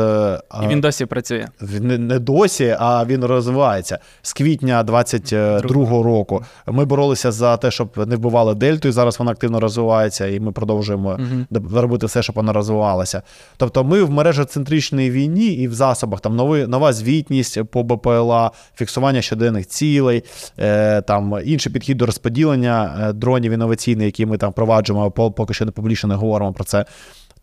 І 0.64 0.68
він 0.68 0.82
досі 0.82 1.06
працює. 1.06 1.48
Не, 1.62 1.98
не 1.98 2.20
досі, 2.20 2.76
а 2.80 3.06
він 3.06 3.26
розвивається. 3.26 4.00
З 4.22 4.34
квітня 4.34 4.84
22-го 4.84 6.04
року 6.04 6.44
ми 6.68 6.86
боролися 6.86 7.32
за 7.32 7.58
те, 7.58 7.72
щоб 7.72 8.08
не 8.08 8.16
вбивали 8.16 8.56
дельту, 8.56 8.88
і 8.88 8.92
зараз 8.92 9.20
вона 9.20 9.32
активно 9.32 9.60
розвивається, 9.60 10.28
і 10.28 10.40
ми 10.40 10.52
продовжуємо 10.52 11.20
uh 11.52 11.82
робити 11.82 12.06
все, 12.06 12.24
щоб 12.24 12.36
вона 12.36 12.54
розвивалася. 12.54 13.22
Тобто, 13.58 13.84
ми 13.84 14.04
в 14.04 14.12
мережоцентричній 14.12 15.12
війні 15.12 15.48
і 15.48 15.68
в 15.68 15.74
засобах 15.74 16.20
там 16.22 16.36
нови, 16.36 16.68
нова 16.68 16.94
звітність 16.94 17.64
по 17.64 17.84
БПЛА, 17.84 18.52
фіксування 18.76 19.22
щоденних 19.22 19.68
цілей, 19.68 20.24
е, 20.60 21.02
там 21.02 21.40
інший 21.46 21.72
підхід 21.72 21.98
до 21.98 22.06
розподілення 22.06 23.08
е, 23.10 23.14
дронів 23.14 23.52
інноваційних, 23.52 24.06
які 24.06 24.26
ми 24.26 24.38
там 24.38 24.52
впроваджуємо, 24.52 25.12
поки 25.12 25.54
що 25.54 25.66
не 25.66 25.72
публічно 25.72 26.10
не 26.10 26.16
говоримо 26.16 26.45
про 26.54 26.64
це. 26.64 26.86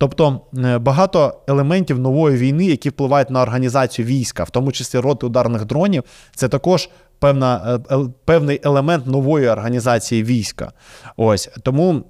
Тобто 0.03 0.41
е, 0.59 0.79
багато 0.79 1.41
елементів 1.47 1.99
нової 1.99 2.37
війни, 2.37 2.65
які 2.65 2.89
впливають 2.89 3.31
на 3.31 3.43
організацію 3.43 4.07
війська, 4.07 4.45
в 4.45 4.51
тому 4.51 4.73
числі 4.73 4.99
роти 4.99 5.27
ударних 5.27 5.65
дронів, 5.65 6.05
це 6.35 6.49
також 6.49 6.89
певна, 7.19 7.81
е, 7.91 7.99
певний 8.25 8.61
елемент 8.65 9.07
нової 9.07 9.49
організації 9.49 10.23
війська. 10.23 10.73
Ось 11.17 11.51
тому. 11.63 12.05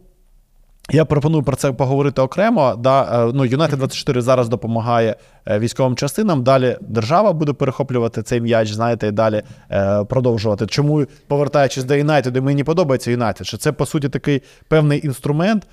Я 0.91 1.05
пропоную 1.05 1.43
про 1.43 1.57
це 1.57 1.73
поговорити 1.73 2.23
окремо. 2.23 2.75
Да, 2.79 3.27
е, 3.29 3.33
ну, 3.35 3.45
Юнайтед 3.45 3.79
24 3.79 4.21
зараз 4.21 4.49
допомагає 4.49 5.17
військовим 5.47 5.97
частинам. 5.97 6.43
Далі 6.43 6.77
держава 6.81 7.33
буде 7.33 7.53
перехоплювати 7.53 8.23
цей 8.23 8.41
м'яч, 8.41 8.73
знаєте, 8.73 9.07
і 9.07 9.11
далі 9.11 9.43
е, 9.71 10.05
продовжувати. 10.05 10.67
Чому 10.67 11.07
повертаючись 11.29 11.85
до 11.85 11.95
Юнайтеду, 11.95 12.43
мені 12.43 12.65
подобається 12.65 13.11
Юнайтед, 13.11 13.47
що 13.47 13.57
це 13.57 13.73
по 13.73 13.87
суті 13.87 14.09
такий 14.09 14.43
певний 14.69 15.07
інструмент 15.07 15.63
е, 15.65 15.69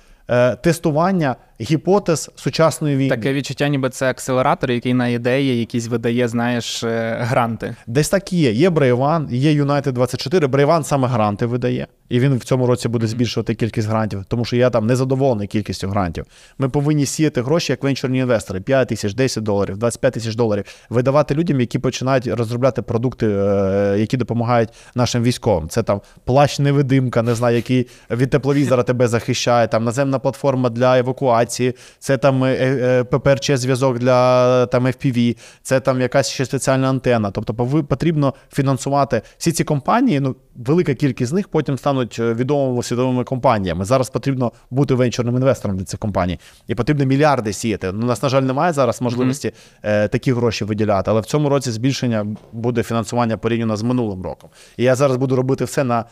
тестування 0.62 1.36
гіпотез 1.60 2.30
сучасної 2.34 2.96
війни. 2.96 3.08
Таке 3.08 3.32
відчуття, 3.32 3.68
ніби 3.68 3.90
це 3.90 4.10
акселератор, 4.10 4.70
який 4.70 4.94
на 4.94 5.08
ідеї 5.08 5.58
якісь 5.60 5.88
видає, 5.88 6.28
знаєш, 6.28 6.84
е, 6.84 7.18
гранти. 7.20 7.76
Десь 7.86 8.08
так 8.08 8.32
і 8.32 8.36
є. 8.36 8.52
Є 8.52 8.70
Brave1, 8.70 9.28
є 9.30 9.64
United 9.64 9.92
24. 9.92 10.46
Brave1 10.46 10.84
саме 10.84 11.08
гранти 11.08 11.46
видає, 11.46 11.86
і 12.08 12.20
він 12.20 12.36
в 12.36 12.44
цьому 12.44 12.66
році 12.66 12.88
буде 12.88 13.06
збільшувати 13.06 13.54
кількість 13.54 13.88
грантів, 13.88 14.24
тому 14.28 14.44
що 14.44 14.56
я 14.56 14.70
там 14.70 14.86
незадоволений 14.86 15.46
кількістю 15.46 15.88
грантів. 15.88 16.24
Ми 16.58 16.68
повинні 16.68 17.06
сіяти 17.06 17.42
гроші 17.42 17.72
як 17.72 17.82
венчурні 17.82 18.18
інвестори: 18.18 18.60
5 18.60 18.88
тисяч, 18.88 19.14
10 19.14 19.44
доларів, 19.44 19.76
25 19.76 20.14
тисяч 20.14 20.34
доларів, 20.34 20.64
видавати 20.90 21.34
людям, 21.34 21.60
які 21.60 21.78
починають 21.78 22.26
розробляти 22.26 22.82
продукти, 22.82 23.26
е, 23.26 23.96
які 23.98 24.16
допомагають 24.16 24.68
нашим 24.94 25.22
військовим. 25.22 25.68
Це 25.68 25.82
там 25.82 26.00
плащ 26.24 26.58
невидимка, 26.58 27.22
не 27.22 27.34
знаю, 27.34 27.56
який 27.56 27.86
від 28.10 28.30
тепловізора 28.30 28.82
тебе 28.82 29.08
захищає, 29.08 29.68
там 29.68 29.84
наземна 29.84 30.18
платформа 30.18 30.70
для 30.70 30.98
евакуації 30.98 31.49
комунікації, 31.50 31.74
це 31.98 32.18
там 32.18 32.44
е, 32.44 32.48
е, 32.52 33.04
ППРЧ 33.04 33.50
зв'язок 33.50 33.98
для 33.98 34.66
там 34.66 34.86
FPV, 34.86 35.36
це 35.62 35.80
там 35.80 36.00
якась 36.00 36.28
ще 36.28 36.44
спеціальна 36.44 36.88
антенна. 36.88 37.30
Тобто 37.30 37.54
потрібно 37.88 38.34
фінансувати 38.52 39.22
всі 39.38 39.52
ці 39.52 39.64
компанії. 39.64 40.20
Ну, 40.20 40.36
велика 40.56 40.94
кількість 40.94 41.30
з 41.30 41.32
них 41.32 41.48
потім 41.48 41.78
стануть 41.78 42.16
е, 42.20 42.34
відомими 42.34 42.82
світовими 42.82 43.24
компаніями. 43.24 43.84
Зараз 43.84 44.10
потрібно 44.10 44.52
бути 44.70 44.94
венчурним 44.94 45.36
інвестором 45.36 45.76
для 45.76 45.84
цих 45.84 46.00
компаній, 46.00 46.38
і 46.68 46.74
потрібно 46.74 47.04
мільярди 47.04 47.52
сіяти. 47.52 47.92
Ну, 47.92 48.02
у 48.02 48.06
нас, 48.06 48.22
на 48.22 48.28
жаль, 48.28 48.42
немає 48.42 48.72
зараз 48.72 49.00
можливості 49.00 49.52
mm-hmm. 49.84 50.08
такі 50.08 50.32
гроші 50.32 50.64
виділяти, 50.64 51.10
але 51.10 51.20
в 51.20 51.26
цьому 51.26 51.48
році 51.48 51.70
збільшення 51.70 52.26
буде 52.52 52.82
фінансування 52.82 53.36
порівняно 53.36 53.76
з 53.76 53.82
минулим 53.82 54.22
роком. 54.22 54.50
І 54.76 54.84
я 54.84 54.94
зараз 54.94 55.16
буду 55.16 55.36
робити 55.36 55.64
все 55.64 55.84
на 55.84 56.04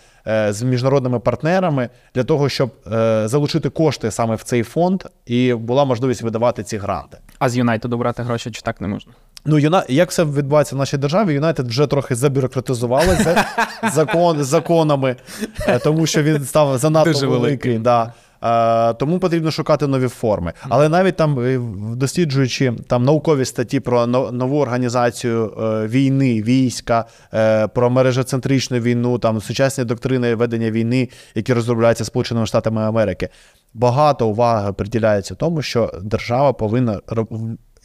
з 0.52 0.62
міжнародними 0.62 1.18
партнерами 1.18 1.88
для 2.14 2.24
того, 2.24 2.48
щоб 2.48 2.70
залучити 3.24 3.68
кошти 3.68 4.10
саме 4.10 4.34
в 4.34 4.42
цей 4.42 4.62
фонд 4.62 5.04
і 5.28 5.54
була 5.54 5.84
можливість 5.84 6.22
видавати 6.22 6.62
ці 6.62 6.76
гранти. 6.76 7.18
А 7.38 7.48
з 7.48 7.56
Юнайтеду 7.56 7.98
брати 7.98 8.22
гроші 8.22 8.50
чи 8.50 8.60
так 8.62 8.80
не 8.80 8.88
можна? 8.88 9.12
Ну, 9.44 9.58
Юна... 9.58 9.84
як 9.88 10.10
все 10.10 10.24
відбувається 10.24 10.74
в 10.76 10.78
нашій 10.78 10.96
державі, 10.96 11.34
Юнайтед 11.34 11.68
вже 11.68 11.86
трохи 11.86 12.14
забюрократизувалися 12.14 13.44
закон... 13.92 14.44
законами, 14.44 15.16
е, 15.66 15.78
тому 15.78 16.06
що 16.06 16.22
він 16.22 16.44
став 16.44 16.78
занадто 16.78 17.28
великий. 17.28 17.78
Да. 17.78 18.12
Е, 18.42 18.94
тому 18.94 19.18
потрібно 19.18 19.50
шукати 19.50 19.86
нові 19.86 20.08
форми. 20.08 20.52
Але 20.68 20.88
навіть 20.88 21.16
там, 21.16 21.40
е, 21.40 21.60
досліджуючи 21.96 22.72
там 22.86 23.04
наукові 23.04 23.44
статті 23.44 23.80
про 23.80 24.06
нову 24.06 24.60
організацію 24.60 25.46
війни, 25.88 26.42
війська, 26.42 27.04
про 27.74 27.90
мережецентричну 27.90 28.78
війну, 28.78 29.18
там 29.18 29.40
сучасні 29.40 29.84
доктрини 29.84 30.34
ведення 30.34 30.70
війни, 30.70 31.08
які 31.34 31.52
розробляються 31.52 32.04
Сполученими 32.04 32.46
Штатами 32.46 32.82
Америки, 32.82 33.28
багато 33.74 34.28
уваги 34.28 34.72
приділяється 34.72 35.34
тому, 35.34 35.62
що 35.62 35.92
держава 36.02 36.52
повинна 36.52 37.00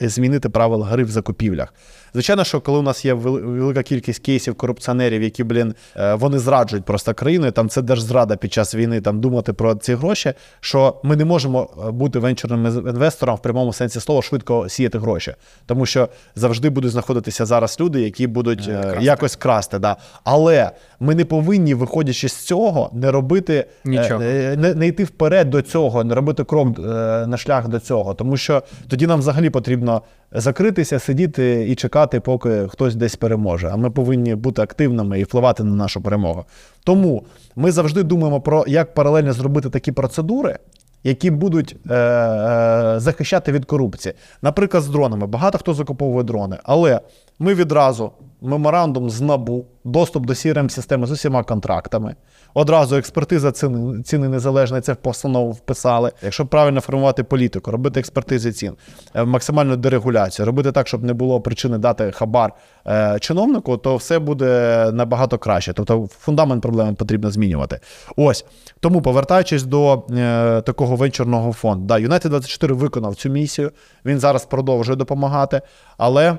змінити 0.09 0.49
правила 0.49 0.85
гри 0.85 1.03
в 1.03 1.09
закупівлях. 1.11 1.73
Звичайно, 2.13 2.43
що 2.43 2.61
коли 2.61 2.79
у 2.79 2.81
нас 2.81 3.05
є 3.05 3.13
велика 3.13 3.83
кількість 3.83 4.19
кейсів 4.19 4.55
корупціонерів, 4.55 5.21
які, 5.23 5.43
блін, 5.43 5.75
е, 5.95 6.13
вони 6.13 6.39
зраджують 6.39 6.85
просто 6.85 7.13
країною, 7.13 7.51
там 7.51 7.69
це 7.69 7.81
держзрада 7.81 8.35
під 8.35 8.53
час 8.53 8.75
війни, 8.75 9.01
там 9.01 9.21
думати 9.21 9.53
про 9.53 9.75
ці 9.75 9.95
гроші, 9.95 10.33
що 10.59 10.95
ми 11.03 11.15
не 11.15 11.25
можемо 11.25 11.69
е, 11.87 11.91
бути 11.91 12.19
венчурним 12.19 12.65
інвестором 12.65 13.35
в 13.35 13.41
прямому 13.41 13.73
сенсі 13.73 13.99
слова 13.99 14.21
швидко 14.21 14.69
сіяти 14.69 14.99
гроші, 14.99 15.35
тому 15.65 15.85
що 15.85 16.09
завжди 16.35 16.69
будуть 16.69 16.91
знаходитися 16.91 17.45
зараз 17.45 17.77
люди, 17.79 18.01
які 18.01 18.27
будуть 18.27 18.67
е, 18.69 18.81
красти. 18.81 19.05
якось 19.05 19.35
красти. 19.35 19.79
Да. 19.79 19.97
Але 20.23 20.71
ми 20.99 21.15
не 21.15 21.25
повинні, 21.25 21.73
виходячи 21.73 22.29
з 22.29 22.35
цього, 22.35 22.89
не 22.93 23.11
робити 23.11 23.65
Нічого. 23.85 24.19
Не, 24.19 24.73
не 24.75 24.87
йти 24.87 25.03
вперед 25.03 25.49
до 25.49 25.61
цього, 25.61 26.03
не 26.03 26.15
робити 26.15 26.43
крок 26.43 26.79
на 27.27 27.37
шлях 27.37 27.67
до 27.67 27.79
цього, 27.79 28.13
тому 28.13 28.37
що 28.37 28.63
тоді 28.87 29.07
нам 29.07 29.19
взагалі 29.19 29.49
потрібно 29.49 29.92
закритися, 30.31 30.99
сидіти 30.99 31.65
і 31.69 31.75
чекати, 31.75 32.19
поки 32.19 32.67
хтось 32.67 32.95
десь 32.95 33.15
переможе. 33.15 33.69
А 33.73 33.75
ми 33.75 33.89
повинні 33.89 34.35
бути 34.35 34.61
активними 34.61 35.19
і 35.19 35.23
впливати 35.23 35.63
на 35.63 35.75
нашу 35.75 36.01
перемогу. 36.01 36.45
Тому 36.83 37.23
ми 37.55 37.71
завжди 37.71 38.03
думаємо 38.03 38.41
про 38.41 38.65
як 38.67 38.93
паралельно 38.93 39.33
зробити 39.33 39.69
такі 39.69 39.91
процедури. 39.91 40.57
Які 41.05 41.31
будуть 41.31 41.75
е, 41.89 41.95
е, 41.95 42.99
захищати 42.99 43.51
від 43.51 43.65
корупції, 43.65 44.15
наприклад, 44.41 44.83
з 44.83 44.87
дронами. 44.87 45.27
Багато 45.27 45.57
хто 45.57 45.73
закуповує 45.73 46.23
дрони, 46.23 46.57
але 46.63 46.99
ми 47.39 47.53
відразу 47.53 48.11
меморандум 48.43 49.09
з 49.09 49.21
НАБУ, 49.21 49.65
доступ 49.83 50.25
до 50.25 50.33
crm 50.33 50.69
системи 50.69 51.07
з 51.07 51.11
усіма 51.11 51.43
контрактами. 51.43 52.15
Одразу 52.53 52.95
експертиза 52.95 53.51
ціни, 53.51 54.03
ціни 54.03 54.27
незалежної, 54.29 54.81
це 54.81 54.93
в 54.93 54.95
постанову 54.95 55.51
вписали. 55.51 56.11
Якщо 56.21 56.45
правильно 56.45 56.81
формувати 56.81 57.23
політику, 57.23 57.71
робити 57.71 57.99
експертизи 57.99 58.51
цін, 58.51 58.73
е, 59.13 59.23
максимальну 59.23 59.77
дерегуляцію, 59.77 60.45
робити 60.45 60.71
так, 60.71 60.87
щоб 60.87 61.03
не 61.03 61.13
було 61.13 61.41
причини 61.41 61.77
дати 61.77 62.11
хабар 62.11 62.53
е, 62.87 63.17
чиновнику, 63.19 63.77
то 63.77 63.95
все 63.95 64.19
буде 64.19 64.89
набагато 64.93 65.37
краще. 65.37 65.73
Тобто 65.73 66.07
фундамент 66.19 66.61
проблеми 66.61 66.93
потрібно 66.93 67.31
змінювати. 67.31 67.79
Ось 68.15 68.45
тому, 68.79 69.01
повертаючись 69.01 69.63
до 69.63 70.03
е, 70.11 70.61
такого 70.61 70.95
венчурного 70.95 71.53
фонду, 71.53 71.85
да, 71.85 71.93
United 71.93 72.29
24 72.29 72.73
виконав 72.73 73.15
цю 73.15 73.29
місію. 73.29 73.71
Він 74.05 74.19
зараз 74.19 74.45
продовжує 74.45 74.95
допомагати, 74.95 75.61
але. 75.97 76.37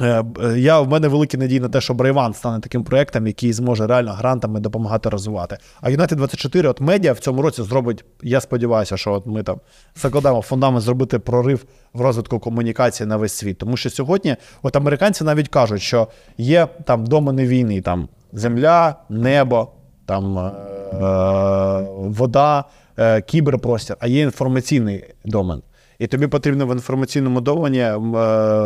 Е, 0.00 0.24
я 0.56 0.80
в 0.80 0.88
мене 0.88 1.08
великі 1.08 1.38
надії 1.38 1.60
на 1.60 1.68
те, 1.68 1.80
що 1.80 1.94
Брайван 1.94 2.34
стане 2.34 2.60
таким 2.60 2.84
проєктом, 2.84 3.26
який 3.26 3.52
зможе 3.52 3.86
реально 3.86 4.12
грантами 4.12 4.60
допомагати 4.60 5.08
розвивати. 5.08 5.58
А 5.80 5.90
United 5.90 6.14
24 6.14 6.68
от 6.68 6.80
медіа 6.80 7.12
в 7.12 7.18
цьому 7.18 7.42
році 7.42 7.62
зробить. 7.62 8.04
Я 8.22 8.40
сподіваюся, 8.40 8.96
що 8.96 9.12
от 9.12 9.26
ми 9.26 9.42
там 9.42 9.60
закладаємо 9.96 10.42
фундамент 10.42 10.84
зробити 10.84 11.18
прорив 11.18 11.64
в 11.92 12.00
розвитку 12.00 12.38
комунікації 12.38 13.06
на 13.06 13.16
весь 13.16 13.32
світ. 13.32 13.58
Тому 13.58 13.76
що 13.76 13.90
сьогодні, 13.90 14.36
от 14.62 14.76
американці 14.76 15.24
навіть 15.24 15.48
кажуть, 15.48 15.82
що 15.82 16.08
є 16.38 16.68
там 16.84 17.06
домени 17.06 17.46
війни, 17.46 17.80
там 17.80 18.08
земля, 18.32 18.96
небо, 19.08 19.72
там 20.06 20.38
е, 20.38 20.52
вода, 21.96 22.64
е, 22.98 23.20
кіберпростір, 23.20 23.96
а 24.00 24.06
є 24.06 24.22
інформаційний 24.22 25.04
домен 25.24 25.62
і 25.98 26.06
тобі 26.06 26.26
потрібно 26.26 26.66
в 26.66 26.72
інформаційному 26.72 27.40
довоні 27.40 27.78
е, 27.78 27.98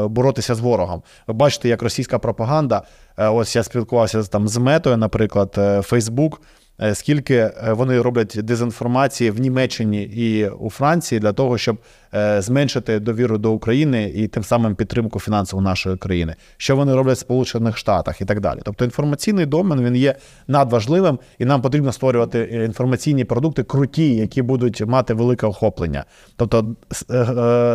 боротися 0.08 0.54
з 0.54 0.60
ворогом. 0.60 1.02
Ви 1.26 1.34
бачите, 1.34 1.68
як 1.68 1.82
російська 1.82 2.18
пропаганда. 2.18 2.82
Е, 3.18 3.28
ось 3.28 3.56
я 3.56 3.62
спілкувався 3.62 4.22
там 4.22 4.48
з 4.48 4.56
метою, 4.56 4.96
наприклад, 4.96 5.58
Фейсбук. 5.82 6.40
Е, 6.82 6.94
скільки 6.94 7.34
е, 7.34 7.54
вони 7.72 8.00
роблять 8.00 8.38
дезінформації 8.42 9.30
в 9.30 9.40
Німеччині 9.40 10.02
і 10.02 10.48
у 10.48 10.70
Франції 10.70 11.18
для 11.18 11.32
того, 11.32 11.58
щоб 11.58 11.78
е, 12.14 12.42
зменшити 12.42 13.00
довіру 13.00 13.38
до 13.38 13.52
України 13.52 14.12
і 14.14 14.28
тим 14.28 14.44
самим 14.44 14.74
підтримку 14.74 15.20
фінансову 15.20 15.62
нашої 15.62 15.96
країни, 15.96 16.34
що 16.56 16.76
вони 16.76 16.94
роблять 16.94 17.16
в 17.16 17.20
Сполучених 17.20 17.76
Штатах 17.76 18.20
і 18.20 18.24
так 18.24 18.40
далі. 18.40 18.60
Тобто 18.64 18.84
інформаційний 18.84 19.46
домен 19.46 19.84
він 19.84 19.96
є 19.96 20.14
надважливим, 20.48 21.18
і 21.38 21.44
нам 21.44 21.62
потрібно 21.62 21.92
створювати 21.92 22.62
інформаційні 22.64 23.24
продукти 23.24 23.62
круті, 23.62 24.14
які 24.14 24.42
будуть 24.42 24.86
мати 24.86 25.14
велике 25.14 25.46
охоплення. 25.46 26.04
Тобто 26.36 26.76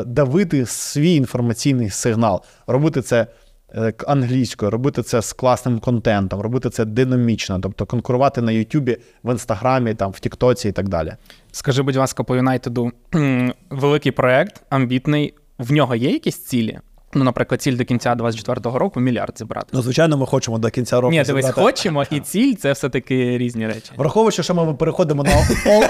давити 0.05 0.65
свій 0.65 1.15
інформаційний 1.15 1.89
сигнал, 1.89 2.41
робити 2.67 3.01
це. 3.01 3.27
Е, 3.75 3.93
англійською, 4.07 4.71
робити 4.71 5.03
це 5.03 5.21
з 5.21 5.33
класним 5.33 5.79
контентом, 5.79 6.41
робити 6.41 6.69
це 6.69 6.85
динамічно, 6.85 7.59
тобто 7.59 7.85
конкурувати 7.85 8.41
на 8.41 8.51
Ютубі, 8.51 8.97
в 9.23 9.31
Інстаграмі, 9.31 9.93
там, 9.93 10.11
в 10.11 10.19
Тіктоці 10.19 10.69
і 10.69 10.71
так 10.71 10.89
далі. 10.89 11.13
Скажи, 11.51 11.83
будь 11.83 11.95
ласка, 11.95 12.23
по 12.23 12.35
Юнайтеду 12.35 12.91
великий 13.69 14.11
проект, 14.11 14.63
амбітний. 14.69 15.33
В 15.57 15.71
нього 15.71 15.95
є 15.95 16.11
якісь 16.11 16.45
цілі? 16.45 16.79
Ну, 17.17 17.23
наприклад, 17.23 17.61
ціль 17.61 17.77
до 17.77 17.85
кінця 17.85 18.13
24-го 18.13 18.79
року 18.79 18.99
мільярд 18.99 19.33
зібрати. 19.37 19.67
Ну, 19.73 19.81
звичайно, 19.81 20.17
ми 20.17 20.25
хочемо 20.25 20.57
до 20.57 20.69
кінця 20.69 21.01
року. 21.01 21.11
Ні, 21.11 21.23
дивись, 21.23 21.45
зібрати- 21.45 21.61
хочемо, 21.61 22.03
і 22.11 22.19
ціль 22.19 22.55
це 22.55 22.71
все-таки 22.71 23.37
різні 23.37 23.67
речі. 23.67 23.91
Враховуючи, 23.97 24.43
що 24.43 24.55
ми 24.55 24.73
переходимо 24.73 25.23
на, 25.23 25.31
О... 25.67 25.83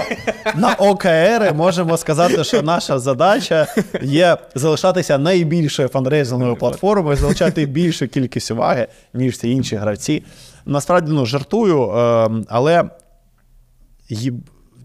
на 0.54 0.74
ОКР, 0.74 1.52
можемо 1.56 1.96
сказати, 1.96 2.44
що 2.44 2.62
наша 2.62 2.98
задача 2.98 3.66
є 4.02 4.36
залишатися 4.54 5.18
найбільшою 5.18 5.88
фандрейзинговою 5.88 6.56
платформою, 6.56 7.16
залучати 7.16 7.66
більшу 7.66 8.08
кількість 8.08 8.50
уваги, 8.50 8.86
ніж 9.14 9.34
всі 9.34 9.50
інші 9.50 9.76
гравці. 9.76 10.24
Насправді, 10.66 11.12
ну, 11.12 11.26
жартую, 11.26 11.90
е, 11.90 12.30
але 12.48 12.84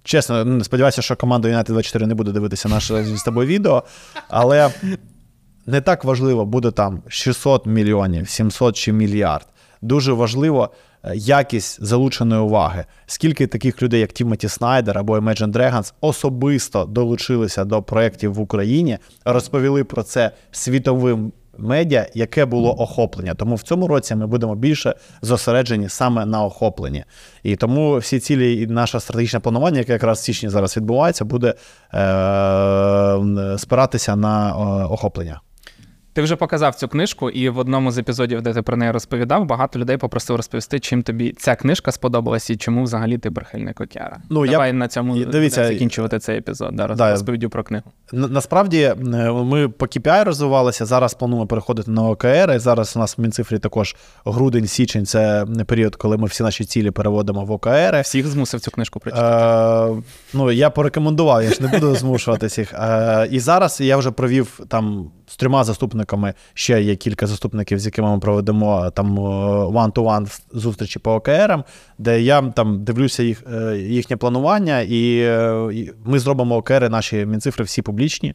чесно, 0.03 0.45
ну, 0.45 0.63
сподіваюся, 0.63 1.01
що 1.01 1.15
команда 1.15 1.47
United 1.47 1.63
24 1.71 2.07
не 2.07 2.15
буде 2.15 2.31
дивитися 2.31 2.69
наше 2.69 3.03
з 3.03 3.23
тобою 3.23 3.47
відео, 3.47 3.83
але 4.29 4.69
не 5.65 5.81
так 5.81 6.03
важливо, 6.03 6.45
буде 6.45 6.71
там 6.71 7.01
600 7.07 7.65
мільйонів, 7.65 8.29
700 8.29 8.75
чи 8.75 8.93
мільярд. 8.93 9.47
Дуже 9.81 10.13
важливо 10.13 10.69
е, 11.03 11.11
якість 11.15 11.83
залученої 11.83 12.41
уваги. 12.41 12.85
Скільки 13.05 13.47
таких 13.47 13.81
людей, 13.81 13.99
як 13.99 14.11
Тімоті 14.11 14.47
Снайдер 14.47 14.97
або 14.97 15.17
Imagine 15.17 15.51
Dragons, 15.51 15.93
особисто 16.01 16.85
долучилися 16.85 17.65
до 17.65 17.81
проєктів 17.81 18.33
в 18.33 18.39
Україні, 18.39 18.97
розповіли 19.25 19.83
про 19.83 20.03
це 20.03 20.31
світовим 20.51 21.31
медіа, 21.57 22.07
яке 22.13 22.45
було 22.45 22.81
охоплення. 22.81 23.33
Тому 23.33 23.55
в 23.55 23.61
цьому 23.61 23.87
році 23.87 24.15
ми 24.15 24.27
будемо 24.27 24.55
більше 24.55 24.95
зосереджені 25.21 25.89
саме 25.89 26.25
на 26.25 26.43
охопленні. 26.43 27.03
І 27.43 27.55
тому 27.55 27.97
всі 27.97 28.19
цілі 28.19 28.61
і 28.61 28.67
наше 28.67 28.99
стратегічне 28.99 29.39
планування, 29.39 29.79
яке 29.79 29.93
якраз 29.93 30.19
в 30.19 30.23
січні 30.23 30.49
зараз 30.49 30.77
відбувається, 30.77 31.25
буде 31.25 31.53
е- 31.93 33.57
спиратися 33.57 34.15
на 34.15 34.49
е, 34.49 34.53
охоплення. 34.85 35.41
Ти 36.13 36.21
вже 36.21 36.35
показав 36.35 36.75
цю 36.75 36.87
книжку, 36.87 37.29
і 37.29 37.49
в 37.49 37.57
одному 37.57 37.91
з 37.91 37.97
епізодів, 37.97 38.41
де 38.41 38.53
ти 38.53 38.61
про 38.61 38.77
неї 38.77 38.91
розповідав, 38.91 39.45
багато 39.45 39.79
людей 39.79 39.97
попросив 39.97 40.35
розповісти, 40.35 40.79
чим 40.79 41.03
тобі 41.03 41.33
ця 41.37 41.55
книжка 41.55 41.91
сподобалася 41.91 42.53
і 42.53 42.55
чому 42.55 42.83
взагалі 42.83 43.17
ти 43.17 43.31
прихильник 43.31 43.81
океара. 43.81 44.17
Ну, 44.29 44.45
я- 44.45 44.73
на 44.73 44.87
цьому 44.87 45.25
дивіться, 45.25 45.67
закінчувати 45.67 46.19
цей 46.19 46.37
епізод. 46.37 46.69
Да, 46.73 46.87
да, 46.87 47.11
розповіддю 47.11 47.49
про 47.49 47.63
книгу. 47.63 47.91
Насправді 48.11 48.81
е, 48.81 48.95
ми 49.31 49.69
по 49.69 49.85
KPI 49.85 50.23
розвивалися. 50.23 50.85
Зараз 50.85 51.13
плануємо 51.13 51.47
переходити 51.47 51.91
на 51.91 52.03
ОКР. 52.03 52.53
І 52.55 52.59
зараз 52.59 52.95
у 52.95 52.99
нас 52.99 53.17
в 53.17 53.21
Мінцифрі 53.21 53.59
також 53.59 53.95
грудень, 54.25 54.67
січень 54.67 55.05
це 55.05 55.45
період, 55.67 55.95
коли 55.95 56.17
ми 56.17 56.27
всі 56.27 56.43
наші 56.43 56.65
цілі 56.65 56.91
переводимо 56.91 57.45
в 57.45 57.51
ОКР. 57.51 58.01
Всіх 58.03 58.27
змусив 58.27 58.59
цю 58.59 58.71
книжку 58.71 58.99
прочитати. 58.99 59.93
Е, 59.93 60.03
ну, 60.33 60.51
я 60.51 60.69
порекомендував, 60.69 61.43
я 61.43 61.49
ж 61.49 61.63
не 61.63 61.67
буду 61.67 61.95
змушувати 62.01 62.47
всіх. 62.47 62.73
Е, 62.73 63.27
і 63.31 63.39
зараз 63.39 63.81
я 63.81 63.97
вже 63.97 64.11
провів 64.11 64.59
там 64.67 65.11
з 65.31 65.35
трьома 65.35 65.63
заступниками. 65.63 66.33
Ще 66.53 66.81
є 66.81 66.95
кілька 66.95 67.27
заступників, 67.27 67.79
з 67.79 67.85
якими 67.85 68.11
ми 68.11 68.19
проведемо 68.19 68.91
там 68.95 69.19
е, 69.19 69.21
one-to-one 69.65 70.41
зустрічі 70.51 70.99
по 70.99 71.13
ОКРам, 71.13 71.63
де 71.97 72.21
я 72.21 72.41
там 72.41 72.83
дивлюся 72.83 73.23
їх, 73.23 73.43
е, 73.53 73.77
їхнє 73.77 74.17
планування, 74.17 74.73
е, 74.73 74.85
і 75.73 75.91
ми 76.05 76.19
зробимо 76.19 76.55
ОКРи, 76.55 76.89
наші 76.89 77.25
мінцифри 77.25 77.65
всі 77.65 77.81
публічні. 77.81 78.33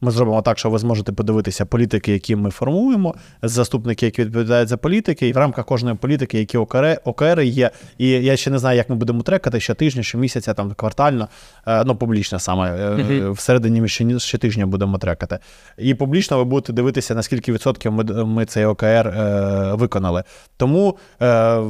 Ми 0.00 0.10
зробимо 0.10 0.42
так, 0.42 0.58
що 0.58 0.70
ви 0.70 0.78
зможете 0.78 1.12
подивитися 1.12 1.66
політики, 1.66 2.12
які 2.12 2.36
ми 2.36 2.50
формуємо, 2.50 3.14
заступники, 3.42 4.06
які 4.06 4.24
відповідають 4.24 4.68
за 4.68 4.76
політики, 4.76 5.28
і 5.28 5.32
в 5.32 5.36
рамках 5.36 5.64
кожної 5.66 5.96
політики, 5.96 6.38
які 6.38 6.58
ОКР, 6.58 7.00
ОКР 7.04 7.40
є. 7.40 7.70
І 7.98 8.08
я 8.08 8.36
ще 8.36 8.50
не 8.50 8.58
знаю, 8.58 8.76
як 8.76 8.90
ми 8.90 8.96
будемо 8.96 9.22
трекати 9.22 9.60
щотижня, 9.60 10.02
щомісяця, 10.02 10.54
там 10.54 10.72
квартально, 10.76 11.28
е, 11.66 11.84
ну 11.84 11.96
публічно 11.96 12.38
саме. 12.38 12.70
е, 12.76 12.90
Мгм. 12.96 13.32
Всередині 13.32 13.80
ми 13.80 13.88
ще 13.88 14.18
щотижня 14.18 14.66
будемо 14.66 14.98
трекати. 14.98 15.38
І 15.78 15.94
публічно 15.94 16.38
ви 16.38 16.44
будете 16.44 16.72
дивитися, 16.72 17.14
наскільки 17.14 17.52
відсотків 17.52 17.92
ми, 17.92 18.04
ми 18.24 18.44
цей 18.44 18.64
ОКР 18.64 18.84
е, 19.08 19.70
виконали. 19.74 20.22
Тому 20.56 20.96
е, 21.22 21.60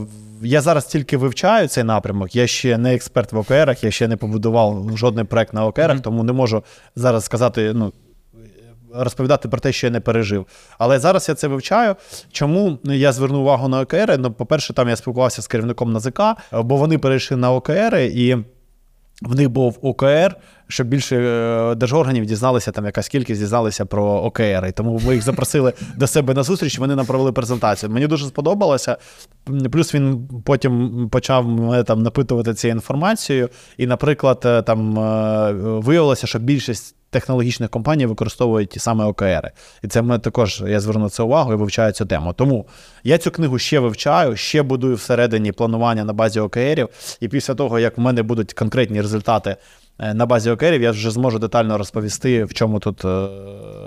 я 0.42 0.60
зараз 0.60 0.86
тільки 0.86 1.16
вивчаю 1.16 1.68
цей 1.68 1.84
напрямок. 1.84 2.36
Я 2.36 2.46
ще 2.46 2.78
не 2.78 2.94
експерт 2.94 3.32
в 3.32 3.38
ОКРах, 3.38 3.84
я 3.84 3.90
ще 3.90 4.08
не 4.08 4.16
побудував 4.16 4.96
жодний 4.96 5.24
проект 5.24 5.54
на 5.54 5.66
ОКРах, 5.66 5.90
Мгм. 5.92 6.00
тому 6.02 6.24
не 6.24 6.32
можу 6.32 6.62
зараз 6.96 7.24
сказати, 7.24 7.72
ну. 7.74 7.92
Розповідати 8.98 9.48
про 9.48 9.60
те, 9.60 9.72
що 9.72 9.86
я 9.86 9.90
не 9.90 10.00
пережив. 10.00 10.46
Але 10.78 10.98
зараз 10.98 11.28
я 11.28 11.34
це 11.34 11.48
вивчаю. 11.48 11.96
Чому 12.32 12.78
я 12.84 13.12
звернув 13.12 13.40
увагу 13.40 13.68
на 13.68 13.80
ОКР? 13.80 14.16
Ну, 14.18 14.32
по-перше, 14.32 14.74
там 14.74 14.88
я 14.88 14.96
спілкувався 14.96 15.42
з 15.42 15.46
керівником 15.46 15.92
НАЗК, 15.92 16.20
бо 16.52 16.76
вони 16.76 16.98
перейшли 16.98 17.36
на 17.36 17.52
ОКР, 17.52 17.96
і 17.96 18.36
в 19.22 19.34
них 19.34 19.50
був 19.50 19.78
ОКР, 19.82 20.36
щоб 20.68 20.86
більше 20.86 21.16
е, 21.16 21.74
держорганів 21.74 22.26
дізналися, 22.26 22.72
там 22.72 22.84
якась 22.84 23.08
кількість 23.08 23.40
дізналися 23.40 23.86
про 23.86 24.04
ОКР. 24.04 24.66
І 24.68 24.72
тому 24.72 25.00
ми 25.06 25.14
їх 25.14 25.22
запросили 25.22 25.72
до 25.96 26.06
себе 26.06 26.34
на 26.34 26.42
зустріч, 26.42 26.78
вони 26.78 26.96
нам 26.96 27.06
провели 27.06 27.32
презентацію. 27.32 27.90
Мені 27.90 28.06
дуже 28.06 28.26
сподобалося. 28.26 28.96
Плюс 29.72 29.94
він 29.94 30.28
потім 30.44 31.08
почав 31.08 31.48
мене 31.48 31.82
там 31.82 32.02
напитувати 32.02 32.54
цією 32.54 32.74
інформацією. 32.74 33.48
І, 33.76 33.86
наприклад, 33.86 34.42
е, 34.44 34.62
там 34.62 34.98
е, 34.98 35.52
виявилося, 35.52 36.26
що 36.26 36.38
більшість. 36.38 36.92
Технологічних 37.10 37.70
компаній 37.70 38.06
використовують 38.06 38.68
ті 38.70 38.78
саме 38.78 39.04
ОКРи. 39.04 39.50
І 39.82 39.88
це 39.88 40.02
ми 40.02 40.18
також 40.18 40.62
я 40.66 40.80
зверну 40.80 41.08
це 41.08 41.22
увагу 41.22 41.52
і 41.52 41.56
вивчаю 41.56 41.92
цю 41.92 42.06
тему. 42.06 42.32
Тому 42.32 42.66
я 43.04 43.18
цю 43.18 43.30
книгу 43.30 43.58
ще 43.58 43.78
вивчаю, 43.78 44.36
ще 44.36 44.62
будую 44.62 44.94
всередині 44.94 45.52
планування 45.52 46.04
на 46.04 46.12
базі 46.12 46.40
ОКРів. 46.40 46.88
І 47.20 47.28
після 47.28 47.54
того, 47.54 47.78
як 47.78 47.98
в 47.98 48.00
мене 48.00 48.22
будуть 48.22 48.52
конкретні 48.52 49.00
результати 49.00 49.56
на 49.98 50.26
базі 50.26 50.50
окерів 50.50 50.82
я 50.82 50.90
вже 50.90 51.10
зможу 51.10 51.38
детально 51.38 51.78
розповісти, 51.78 52.44
в 52.44 52.54
чому 52.54 52.78
тут 52.78 53.04
е, 53.04 53.08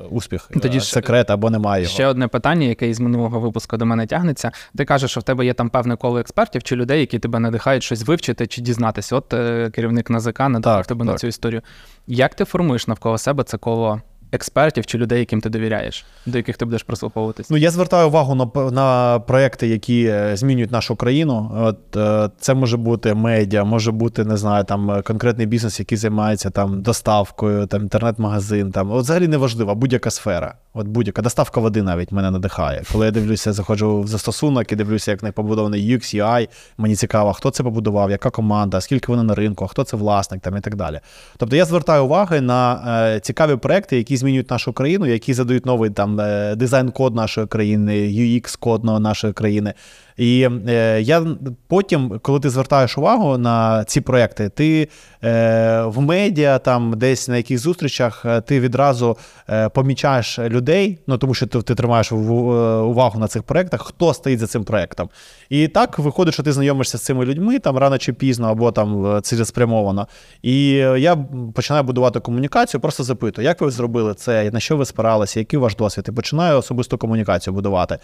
успіх, 0.10 0.50
Тоді 0.62 0.78
е, 0.78 0.80
ж- 0.82 0.86
секрет 0.92 1.30
або 1.30 1.50
немає 1.50 1.84
його. 1.84 1.94
Ще 1.94 2.06
одне 2.08 2.28
питання, 2.28 2.66
яке 2.68 2.90
із 2.90 3.00
минулого 3.00 3.40
випуску 3.40 3.78
до 3.78 3.86
мене 3.86 4.08
тягнеться. 4.08 4.52
Ти 4.78 4.86
кажеш, 4.86 5.12
що 5.12 5.20
в 5.20 5.24
тебе 5.24 5.46
є 5.46 5.54
там 5.54 5.70
певне 5.70 5.96
коло 5.96 6.20
експертів 6.20 6.64
чи 6.64 6.76
людей, 6.76 7.00
які 7.00 7.20
тебе 7.20 7.40
надихають 7.40 7.84
щось 7.84 8.04
вивчити 8.08 8.48
чи 8.48 8.62
дізнатися. 8.62 9.16
От 9.16 9.34
е, 9.34 9.70
керівник 9.76 10.10
НАЗК 10.10 10.40
надихав 10.40 10.62
Так, 10.78 10.88
тебе 10.88 11.06
на 11.06 11.16
цю 11.16 11.28
історію. 11.28 11.62
Як 12.08 12.36
ти 12.36 12.46
формуєш 12.46 12.88
навколо 12.88 13.18
себе 13.18 13.44
це 13.44 13.58
коло 13.58 14.02
експертів 14.32 14.86
чи 14.86 14.98
людей, 14.98 15.20
яким 15.20 15.42
ти 15.42 15.50
довіряєш, 15.50 16.06
до 16.26 16.38
яких 16.38 16.58
ти 16.58 16.66
будеш 16.66 16.84
прислуховуватись? 16.84 17.50
Ну, 17.50 17.58
я 17.58 17.72
звертаю 17.72 18.08
увагу 18.08 18.36
на, 18.36 18.72
на 18.72 19.20
проекти, 19.20 19.68
які 19.68 20.06
е, 20.06 20.38
змінюють 20.38 20.72
нашу 20.72 20.96
країну. 20.96 21.52
От 21.56 21.98
е, 21.98 22.30
це 22.40 22.54
може 22.54 22.78
бути 22.78 23.14
медіа, 23.14 23.64
може 23.64 23.92
бути, 23.92 24.26
не 24.26 24.38
знаю, 24.38 24.64
там 24.64 24.92
е, 24.92 25.02
конкретний 25.02 25.48
бізнес, 25.48 25.80
який 25.80 25.98
займається 25.98 26.50
там 26.50 26.82
доставкою, 26.82 27.66
там 27.66 27.82
інтернет-магазин. 27.82 28.72
Там 28.72 28.92
от 28.92 29.04
взагалі 29.04 29.28
неважливо, 29.28 29.76
будь-яка 29.76 30.12
сфера. 30.12 30.54
От 30.74 30.88
будь-яка 30.88 31.22
доставка 31.22 31.62
води 31.62 31.82
навіть 31.82 32.12
мене 32.12 32.32
надихає. 32.32 32.84
Коли 32.92 33.06
я 33.06 33.12
дивлюся, 33.12 33.54
заходжу 33.54 34.02
в 34.02 34.08
застосунок 34.08 34.72
і 34.72 34.76
дивлюся, 34.76 35.12
як 35.12 35.24
них 35.24 35.34
побудований 35.34 35.96
UX, 35.96 36.16
UI, 36.16 36.50
мені 36.78 36.96
цікаво, 36.96 37.34
хто 37.34 37.52
це 37.52 37.64
побудував, 37.64 38.12
яка 38.12 38.30
команда, 38.30 38.82
скільки 38.82 39.12
вони 39.12 39.24
на 39.24 39.36
ринку, 39.36 39.68
хто 39.68 39.84
це 39.84 39.98
власник 39.98 40.42
там 40.42 40.58
і 40.58 40.62
так 40.62 40.76
далі. 40.76 41.00
Тобто 41.38 41.56
я 41.56 41.66
звертаю 41.66 42.06
уваги 42.06 42.42
на 42.42 42.84
е, 43.16 43.20
цікаві 43.20 43.56
проекти, 43.56 43.98
які 43.98 44.18
змінюють 44.20 44.52
нашу 44.52 44.74
країну, 44.74 45.06
які 45.06 45.34
задають 45.34 45.66
новий 45.66 45.90
там 45.90 46.20
е, 46.20 46.56
дизайн-код 46.56 47.16
нашої 47.16 47.48
країни, 47.48 47.94
UX-код 47.94 48.84
нашої 49.00 49.34
країни. 49.34 49.74
І 50.20 50.50
е, 50.68 51.02
я 51.02 51.26
потім, 51.68 52.20
коли 52.22 52.40
ти 52.40 52.50
звертаєш 52.50 52.98
увагу 52.98 53.38
на 53.38 53.84
ці 53.84 54.02
проекти, 54.02 54.50
ти 54.50 54.90
е, 55.24 55.82
в 55.82 56.02
медіа, 56.02 56.60
там 56.60 56.94
десь 56.98 57.28
на 57.28 57.38
якихось 57.38 57.62
зустрічах, 57.62 58.26
е, 58.26 58.42
ти 58.42 58.60
відразу 58.60 59.18
е, 59.50 59.70
помічаєш 59.70 60.40
людей, 60.40 60.98
ну 61.08 61.18
тому 61.18 61.34
що 61.34 61.48
ти, 61.48 61.62
ти 61.62 61.76
тримаєш 61.76 62.12
увагу 62.12 63.20
на 63.20 63.28
цих 63.28 63.44
проектах, 63.44 63.82
хто 63.82 64.14
стоїть 64.14 64.40
за 64.40 64.48
цим 64.48 64.64
проектом. 64.64 65.10
І 65.50 65.68
так 65.68 66.00
виходить, 66.00 66.34
що 66.34 66.44
ти 66.44 66.52
знайомишся 66.52 66.98
з 66.98 67.02
цими 67.02 67.26
людьми 67.26 67.60
там 67.60 67.78
рано 67.78 67.98
чи 67.98 68.14
пізно, 68.14 68.48
або 68.48 68.72
там 68.72 69.22
цілеспрямовано. 69.22 70.08
І 70.42 70.70
я 70.98 71.18
починаю 71.56 71.84
будувати 71.84 72.20
комунікацію, 72.20 72.82
просто 72.82 73.04
запитую, 73.04 73.46
як 73.46 73.62
ви 73.62 73.72
зробили 73.72 74.14
це, 74.14 74.52
на 74.52 74.60
що 74.60 74.78
ви 74.78 74.86
спиралися, 74.86 75.40
який 75.40 75.60
ваш 75.60 75.76
досвід, 75.76 76.06
і 76.10 76.12
починаю 76.12 76.58
особисту 76.58 76.98
комунікацію 76.98 77.54
будувати. 77.54 77.98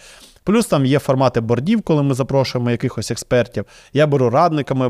Плюс 0.46 0.66
там 0.66 0.86
є 0.86 0.98
формати 0.98 1.40
бордів, 1.40 1.82
коли 1.82 2.02
ми 2.02 2.14
запрошуємо 2.14 2.70
якихось 2.70 3.10
експертів. 3.10 3.64
Я 3.92 4.06
беру 4.06 4.30
радниками 4.30 4.88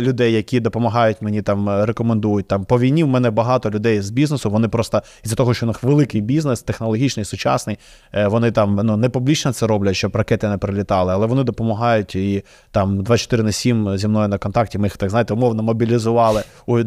людей, 0.00 0.32
які 0.32 0.60
допомагають 0.60 1.22
мені 1.22 1.42
там 1.42 1.68
е, 1.68 1.86
рекомендують. 1.86 2.48
Там 2.48 2.64
по 2.64 2.78
війні 2.78 3.04
в 3.04 3.08
мене 3.08 3.30
багато 3.30 3.70
людей 3.70 4.00
з 4.00 4.10
бізнесу. 4.10 4.50
Вони 4.50 4.68
просто 4.68 5.02
із-за 5.24 5.36
того, 5.36 5.54
що 5.54 5.66
у 5.66 5.68
них 5.68 5.82
великий 5.82 6.20
бізнес, 6.20 6.62
технологічний, 6.62 7.24
сучасний. 7.24 7.78
е, 8.14 8.28
Вони 8.28 8.50
там 8.50 8.80
ну 8.84 8.96
не 8.96 9.08
публічно 9.08 9.52
це 9.52 9.66
роблять, 9.66 9.96
щоб 9.96 10.16
ракети 10.16 10.48
не 10.48 10.58
прилітали, 10.58 11.12
але 11.12 11.26
вони 11.26 11.44
допомагають 11.44 12.16
і 12.16 12.44
там 12.70 13.02
24 13.02 13.42
на 13.42 13.52
7 13.52 13.98
зі 13.98 14.08
мною 14.08 14.28
на 14.28 14.38
контакті. 14.38 14.78
Ми 14.78 14.86
їх 14.86 14.96
так 14.96 15.10
знаєте, 15.10 15.34
умовно 15.34 15.62
мобілізували 15.62 16.42
у, 16.66 16.78
е, 16.78 16.82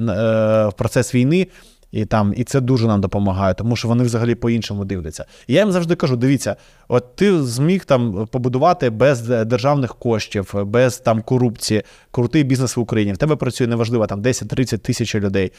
в 0.68 0.74
процес 0.78 1.16
війни. 1.16 1.48
І 1.92 2.06
там, 2.06 2.34
і 2.38 2.44
це 2.44 2.62
дуже 2.62 2.88
нам 2.88 3.02
допомагає, 3.02 3.54
тому 3.54 3.76
що 3.76 3.88
вони 3.88 4.04
взагалі 4.04 4.36
по-іншому 4.36 4.86
дивляться. 4.86 5.26
І 5.48 5.54
я 5.54 5.62
їм 5.62 5.72
завжди 5.72 5.96
кажу: 5.96 6.16
дивіться, 6.16 6.56
От 6.88 7.16
ти 7.16 7.44
зміг 7.44 7.86
там 7.86 8.28
побудувати 8.32 8.90
без 8.90 9.22
державних 9.22 9.96
коштів, 9.96 10.54
без 10.66 10.98
там 10.98 11.22
корупції, 11.22 11.84
крутий 12.12 12.44
бізнес 12.44 12.78
в 12.78 12.80
Україні. 12.80 13.14
В 13.14 13.18
тебе 13.18 13.36
працює 13.36 13.68
неважливо 13.68 14.08
там 14.08 14.22
10-30 14.22 14.78
тисяч 14.78 15.16
людей. 15.16 15.52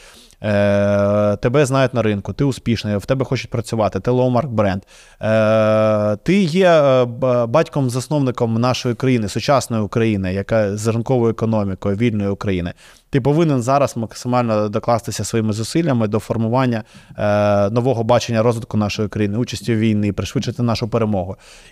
Е, 0.43 1.37
Тебе 1.37 1.65
знають 1.65 1.93
на 1.93 2.01
ринку, 2.01 2.33
ти 2.33 2.43
успішний, 2.43 2.97
в 2.97 3.05
тебе 3.05 3.25
хочуть 3.25 3.49
працювати, 3.49 3.99
ти 3.99 4.11
лоумарк 4.11 4.49
бренд. 4.49 4.81
Е, 5.21 6.15
Ти 6.15 6.41
є 6.41 6.69
е, 6.69 7.05
батьком-засновником 7.45 8.53
нашої 8.61 8.95
країни, 8.95 9.29
сучасної 9.29 9.83
України, 9.83 10.33
яка 10.33 10.77
з 10.77 10.87
ринковою 10.87 11.31
економікою, 11.31 11.95
вільної 11.95 12.29
України. 12.29 12.73
Ти 13.09 13.21
повинен 13.21 13.61
зараз 13.61 13.97
максимально 13.97 14.69
докластися 14.69 15.23
своїми 15.23 15.53
зусиллями 15.53 16.07
до 16.07 16.19
формування 16.19 16.83
е, 17.17 17.69
нового 17.69 18.03
бачення 18.03 18.43
розвитку 18.43 18.77
нашої 18.77 19.07
країни, 19.07 19.37
участі 19.37 19.75
в 19.75 19.77
війні, 19.77 20.11
пришвидшити 20.11 20.63
нашу 20.63 20.87
перемогу. 20.87 21.18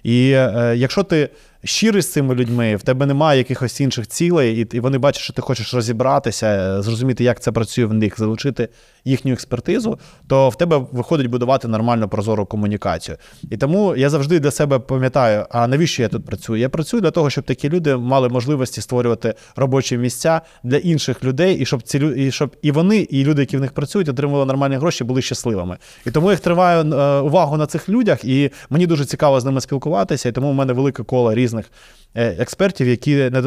І 0.03 0.31
е, 0.31 0.73
якщо 0.77 1.03
ти 1.03 1.29
щирий 1.63 2.01
з 2.01 2.11
цими 2.11 2.35
людьми, 2.35 2.75
в 2.75 2.81
тебе 2.81 3.05
немає 3.05 3.37
якихось 3.37 3.81
інших 3.81 4.07
цілей, 4.07 4.61
і, 4.61 4.67
і 4.77 4.79
вони 4.79 4.97
бачать, 4.97 5.23
що 5.23 5.33
ти 5.33 5.41
хочеш 5.41 5.73
розібратися, 5.73 6.47
е, 6.47 6.81
зрозуміти, 6.81 7.23
як 7.23 7.41
це 7.41 7.51
працює 7.51 7.85
в 7.85 7.93
них, 7.93 8.19
залучити 8.19 8.69
їхню 9.05 9.33
експертизу, 9.33 9.99
то 10.27 10.49
в 10.49 10.55
тебе 10.55 10.85
виходить 10.91 11.27
будувати 11.27 11.67
нормальну 11.67 12.07
прозору 12.09 12.45
комунікацію. 12.45 13.17
І 13.51 13.57
тому 13.57 13.95
я 13.95 14.09
завжди 14.09 14.39
для 14.39 14.51
себе 14.51 14.79
пам'ятаю, 14.79 15.45
а 15.49 15.67
навіщо 15.67 16.03
я 16.03 16.09
тут 16.09 16.25
працюю? 16.25 16.61
Я 16.61 16.69
працюю 16.69 17.01
для 17.01 17.11
того, 17.11 17.29
щоб 17.29 17.43
такі 17.43 17.69
люди 17.69 17.95
мали 17.95 18.29
можливості 18.29 18.81
створювати 18.81 19.33
робочі 19.55 19.97
місця 19.97 20.41
для 20.63 20.77
інших 20.77 21.23
людей, 21.23 21.57
і 21.57 21.65
щоб 21.65 21.81
ці 21.81 21.97
і 21.97 22.31
щоб 22.31 22.55
і 22.61 22.71
вони, 22.71 22.97
і 22.97 23.23
люди, 23.23 23.41
які 23.41 23.57
в 23.57 23.61
них 23.61 23.71
працюють, 23.71 24.09
отримували 24.09 24.45
нормальні 24.45 24.75
гроші, 24.75 25.03
були 25.03 25.21
щасливими. 25.21 25.77
І 26.05 26.11
тому 26.11 26.31
я 26.31 26.37
триваю 26.37 26.93
е, 26.93 27.19
увагу 27.19 27.57
на 27.57 27.65
цих 27.65 27.89
людях, 27.89 28.25
і 28.25 28.51
мені 28.69 28.87
дуже 28.87 29.05
цікаво 29.05 29.39
з 29.39 29.45
ними 29.45 29.61
спілкуватися. 29.61 30.29
І 30.29 30.31
тому 30.31 30.51
в 30.51 30.53
мене 30.53 30.73
велике 30.73 31.03
коло 31.03 31.33
різних 31.33 31.46
е, 31.55 32.35
експертів, 32.39 32.87
які 32.87 33.15
не, 33.15 33.41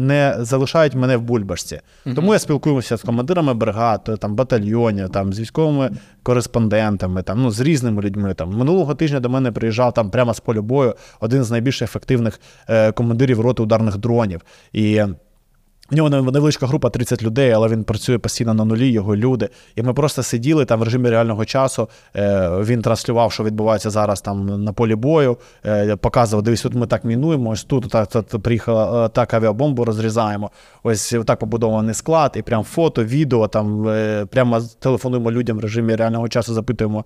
не, 0.00 0.36
залишають 0.38 0.94
мене 0.94 1.16
в 1.16 1.22
бульбашці. 1.22 1.80
Тому 2.14 2.32
я 2.32 2.38
спілкуюся 2.38 2.96
з 2.96 3.02
командирами 3.02 3.54
бригад, 3.54 4.18
там 4.20 4.34
батальйонів, 4.34 5.08
там 5.10 5.32
з 5.32 5.40
військовими 5.40 5.90
кореспондентами, 6.22 7.22
там 7.22 7.42
ну 7.42 7.50
з 7.50 7.60
різними 7.60 8.02
людьми. 8.02 8.34
Там 8.34 8.50
минулого 8.50 8.94
тижня 8.94 9.20
до 9.20 9.28
мене 9.28 9.52
приїжджав 9.52 9.94
там 9.94 10.10
прямо 10.10 10.34
з 10.34 10.40
полю 10.40 10.62
бою 10.62 10.94
один 11.20 11.44
з 11.44 11.50
найбільш 11.50 11.82
ефективних 11.82 12.40
е, 12.68 12.92
командирів 12.92 13.40
роти 13.40 13.62
ударних 13.62 13.96
дронів. 13.96 14.40
І 14.72 15.02
в 15.90 15.94
нього 15.94 16.08
невеличка 16.08 16.66
група 16.66 16.90
30 16.90 17.22
людей, 17.22 17.50
але 17.50 17.68
він 17.68 17.84
працює 17.84 18.18
постійно 18.18 18.54
на 18.54 18.64
нулі, 18.64 18.90
його 18.90 19.16
люди. 19.16 19.48
І 19.76 19.82
ми 19.82 19.94
просто 19.94 20.22
сиділи 20.22 20.64
там 20.64 20.80
в 20.80 20.82
режимі 20.82 21.10
реального 21.10 21.44
часу. 21.44 21.88
Е, 22.16 22.48
він 22.48 22.82
транслював, 22.82 23.32
що 23.32 23.44
відбувається 23.44 23.90
зараз 23.90 24.20
там 24.20 24.64
на 24.64 24.72
полі 24.72 24.94
бою. 24.94 25.36
Е, 25.66 25.96
показував, 25.96 26.42
дивись, 26.42 26.62
тут 26.62 26.74
ми 26.74 26.86
так 26.86 27.04
мінуємо, 27.04 27.50
ось 27.50 27.64
тут 27.64 27.90
так, 27.90 28.06
так, 28.06 28.24
приїхала 28.24 29.06
е, 29.06 29.08
так 29.08 29.34
авіабомбу 29.34 29.84
розрізаємо. 29.84 30.50
Ось 30.82 31.14
так 31.26 31.38
побудований 31.38 31.94
склад, 31.94 32.32
і 32.36 32.42
прям 32.42 32.64
фото, 32.64 33.04
відео. 33.04 33.48
Там 33.48 33.84
прямо 34.30 34.60
телефонуємо 34.60 35.32
людям 35.32 35.56
в 35.56 35.60
режимі 35.60 35.96
реального 35.96 36.28
часу, 36.28 36.54
запитуємо, 36.54 37.04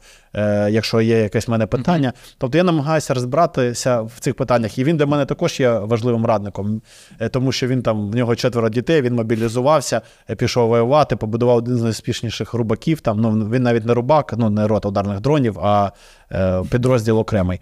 якщо 0.68 1.00
є 1.00 1.18
якесь 1.18 1.48
в 1.48 1.50
мене 1.50 1.66
питання. 1.66 2.12
Тобто 2.38 2.58
я 2.58 2.64
намагаюся 2.64 3.14
розбиратися 3.14 4.00
в 4.00 4.12
цих 4.20 4.34
питаннях. 4.34 4.78
І 4.78 4.84
він 4.84 4.96
для 4.96 5.06
мене 5.06 5.24
також 5.24 5.60
є 5.60 5.70
важливим 5.70 6.26
радником, 6.26 6.82
тому 7.30 7.52
що 7.52 7.66
він 7.66 7.82
там 7.82 8.10
в 8.10 8.14
нього 8.14 8.36
четверо 8.36 8.68
дітей, 8.72 9.02
він 9.02 9.14
мобілізувався, 9.14 10.00
е, 10.30 10.34
пішов 10.34 10.68
воювати, 10.68 11.16
побудував 11.16 11.56
один 11.56 11.76
з 11.76 11.82
найуспішніших 11.82 12.54
рубаків. 12.54 13.00
Там 13.00 13.20
ну 13.20 13.48
він 13.50 13.62
навіть 13.62 13.86
не 13.86 13.94
рубак, 13.94 14.34
ну 14.36 14.50
не 14.50 14.66
рота 14.66 14.88
ударних 14.88 15.20
дронів, 15.20 15.58
а 15.58 15.92
е, 16.32 16.62
підрозділ 16.70 17.18
окремий. 17.18 17.60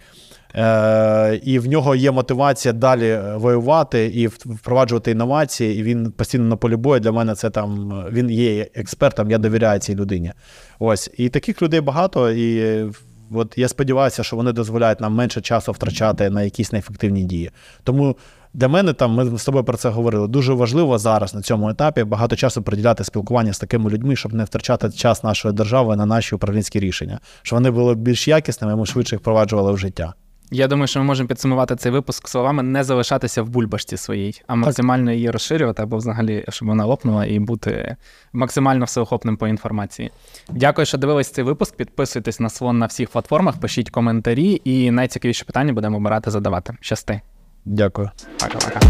Е, 0.54 1.40
і 1.44 1.58
в 1.58 1.66
нього 1.66 1.94
є 1.94 2.10
мотивація 2.10 2.72
далі 2.72 3.20
воювати 3.34 4.06
і 4.06 4.26
впроваджувати 4.26 5.10
інновації. 5.10 5.80
І 5.80 5.82
він 5.82 6.12
постійно 6.12 6.44
на 6.44 6.56
полі 6.56 6.76
бою. 6.76 7.00
Для 7.00 7.12
мене 7.12 7.34
це 7.34 7.50
там 7.50 8.02
він 8.12 8.30
є 8.30 8.66
експертом, 8.74 9.30
я 9.30 9.38
довіряю 9.38 9.80
цій 9.80 9.94
людині. 9.94 10.32
Ось 10.78 11.10
і 11.16 11.28
таких 11.28 11.62
людей 11.62 11.80
багато. 11.80 12.30
І 12.30 12.84
от 13.30 13.58
я 13.58 13.68
сподіваюся, 13.68 14.22
що 14.22 14.36
вони 14.36 14.52
дозволяють 14.52 15.00
нам 15.00 15.14
менше 15.14 15.40
часу 15.40 15.72
втрачати 15.72 16.30
на 16.30 16.42
якісь 16.42 16.72
неефективні 16.72 17.24
дії. 17.24 17.50
Тому 17.84 18.16
для 18.54 18.68
мене 18.68 18.92
там 18.92 19.12
ми 19.12 19.38
з 19.38 19.44
тобою 19.44 19.64
про 19.64 19.76
це 19.76 19.88
говорили. 19.88 20.28
Дуже 20.28 20.52
важливо 20.52 20.98
зараз 20.98 21.34
на 21.34 21.42
цьому 21.42 21.68
етапі 21.68 22.04
багато 22.04 22.36
часу 22.36 22.62
приділяти 22.62 23.04
спілкування 23.04 23.52
з 23.52 23.58
такими 23.58 23.90
людьми, 23.90 24.16
щоб 24.16 24.32
не 24.32 24.44
втрачати 24.44 24.90
час 24.90 25.24
нашої 25.24 25.54
держави 25.54 25.96
на 25.96 26.06
наші 26.06 26.34
управлінські 26.34 26.80
рішення, 26.80 27.20
щоб 27.42 27.56
вони 27.56 27.70
були 27.70 27.94
більш 27.94 28.28
якісними, 28.28 28.76
ми 28.76 28.86
швидше 28.86 29.14
їх 29.14 29.20
впроваджували 29.20 29.72
в 29.72 29.78
життя. 29.78 30.14
Я 30.52 30.68
думаю, 30.68 30.86
що 30.86 31.00
ми 31.00 31.06
можемо 31.06 31.28
підсумувати 31.28 31.76
цей 31.76 31.92
випуск 31.92 32.28
словами 32.28 32.62
не 32.62 32.84
залишатися 32.84 33.42
в 33.42 33.48
бульбашці 33.48 33.96
своїй, 33.96 34.42
а 34.46 34.54
максимально 34.54 35.12
її 35.12 35.30
розширювати, 35.30 35.82
або 35.82 35.96
взагалі, 35.96 36.44
щоб 36.48 36.68
вона 36.68 36.84
лопнула 36.84 37.26
і 37.26 37.38
бути 37.38 37.96
максимально 38.32 38.84
всеохопним 38.84 39.36
по 39.36 39.48
інформації. 39.48 40.10
Дякую, 40.48 40.86
що 40.86 40.98
дивились 40.98 41.30
цей 41.30 41.44
випуск. 41.44 41.76
Підписуйтесь 41.76 42.40
на 42.40 42.48
слон 42.48 42.78
на 42.78 42.86
всіх 42.86 43.10
платформах, 43.10 43.60
пишіть 43.60 43.90
коментарі, 43.90 44.60
і 44.64 44.90
найцікавіші 44.90 45.44
питання 45.44 45.72
будемо 45.72 45.96
обирати 45.96 46.30
задавати. 46.30 46.76
Щасти. 46.80 47.20
Дякую. 47.64 48.10
Пока-пока. 48.38 48.80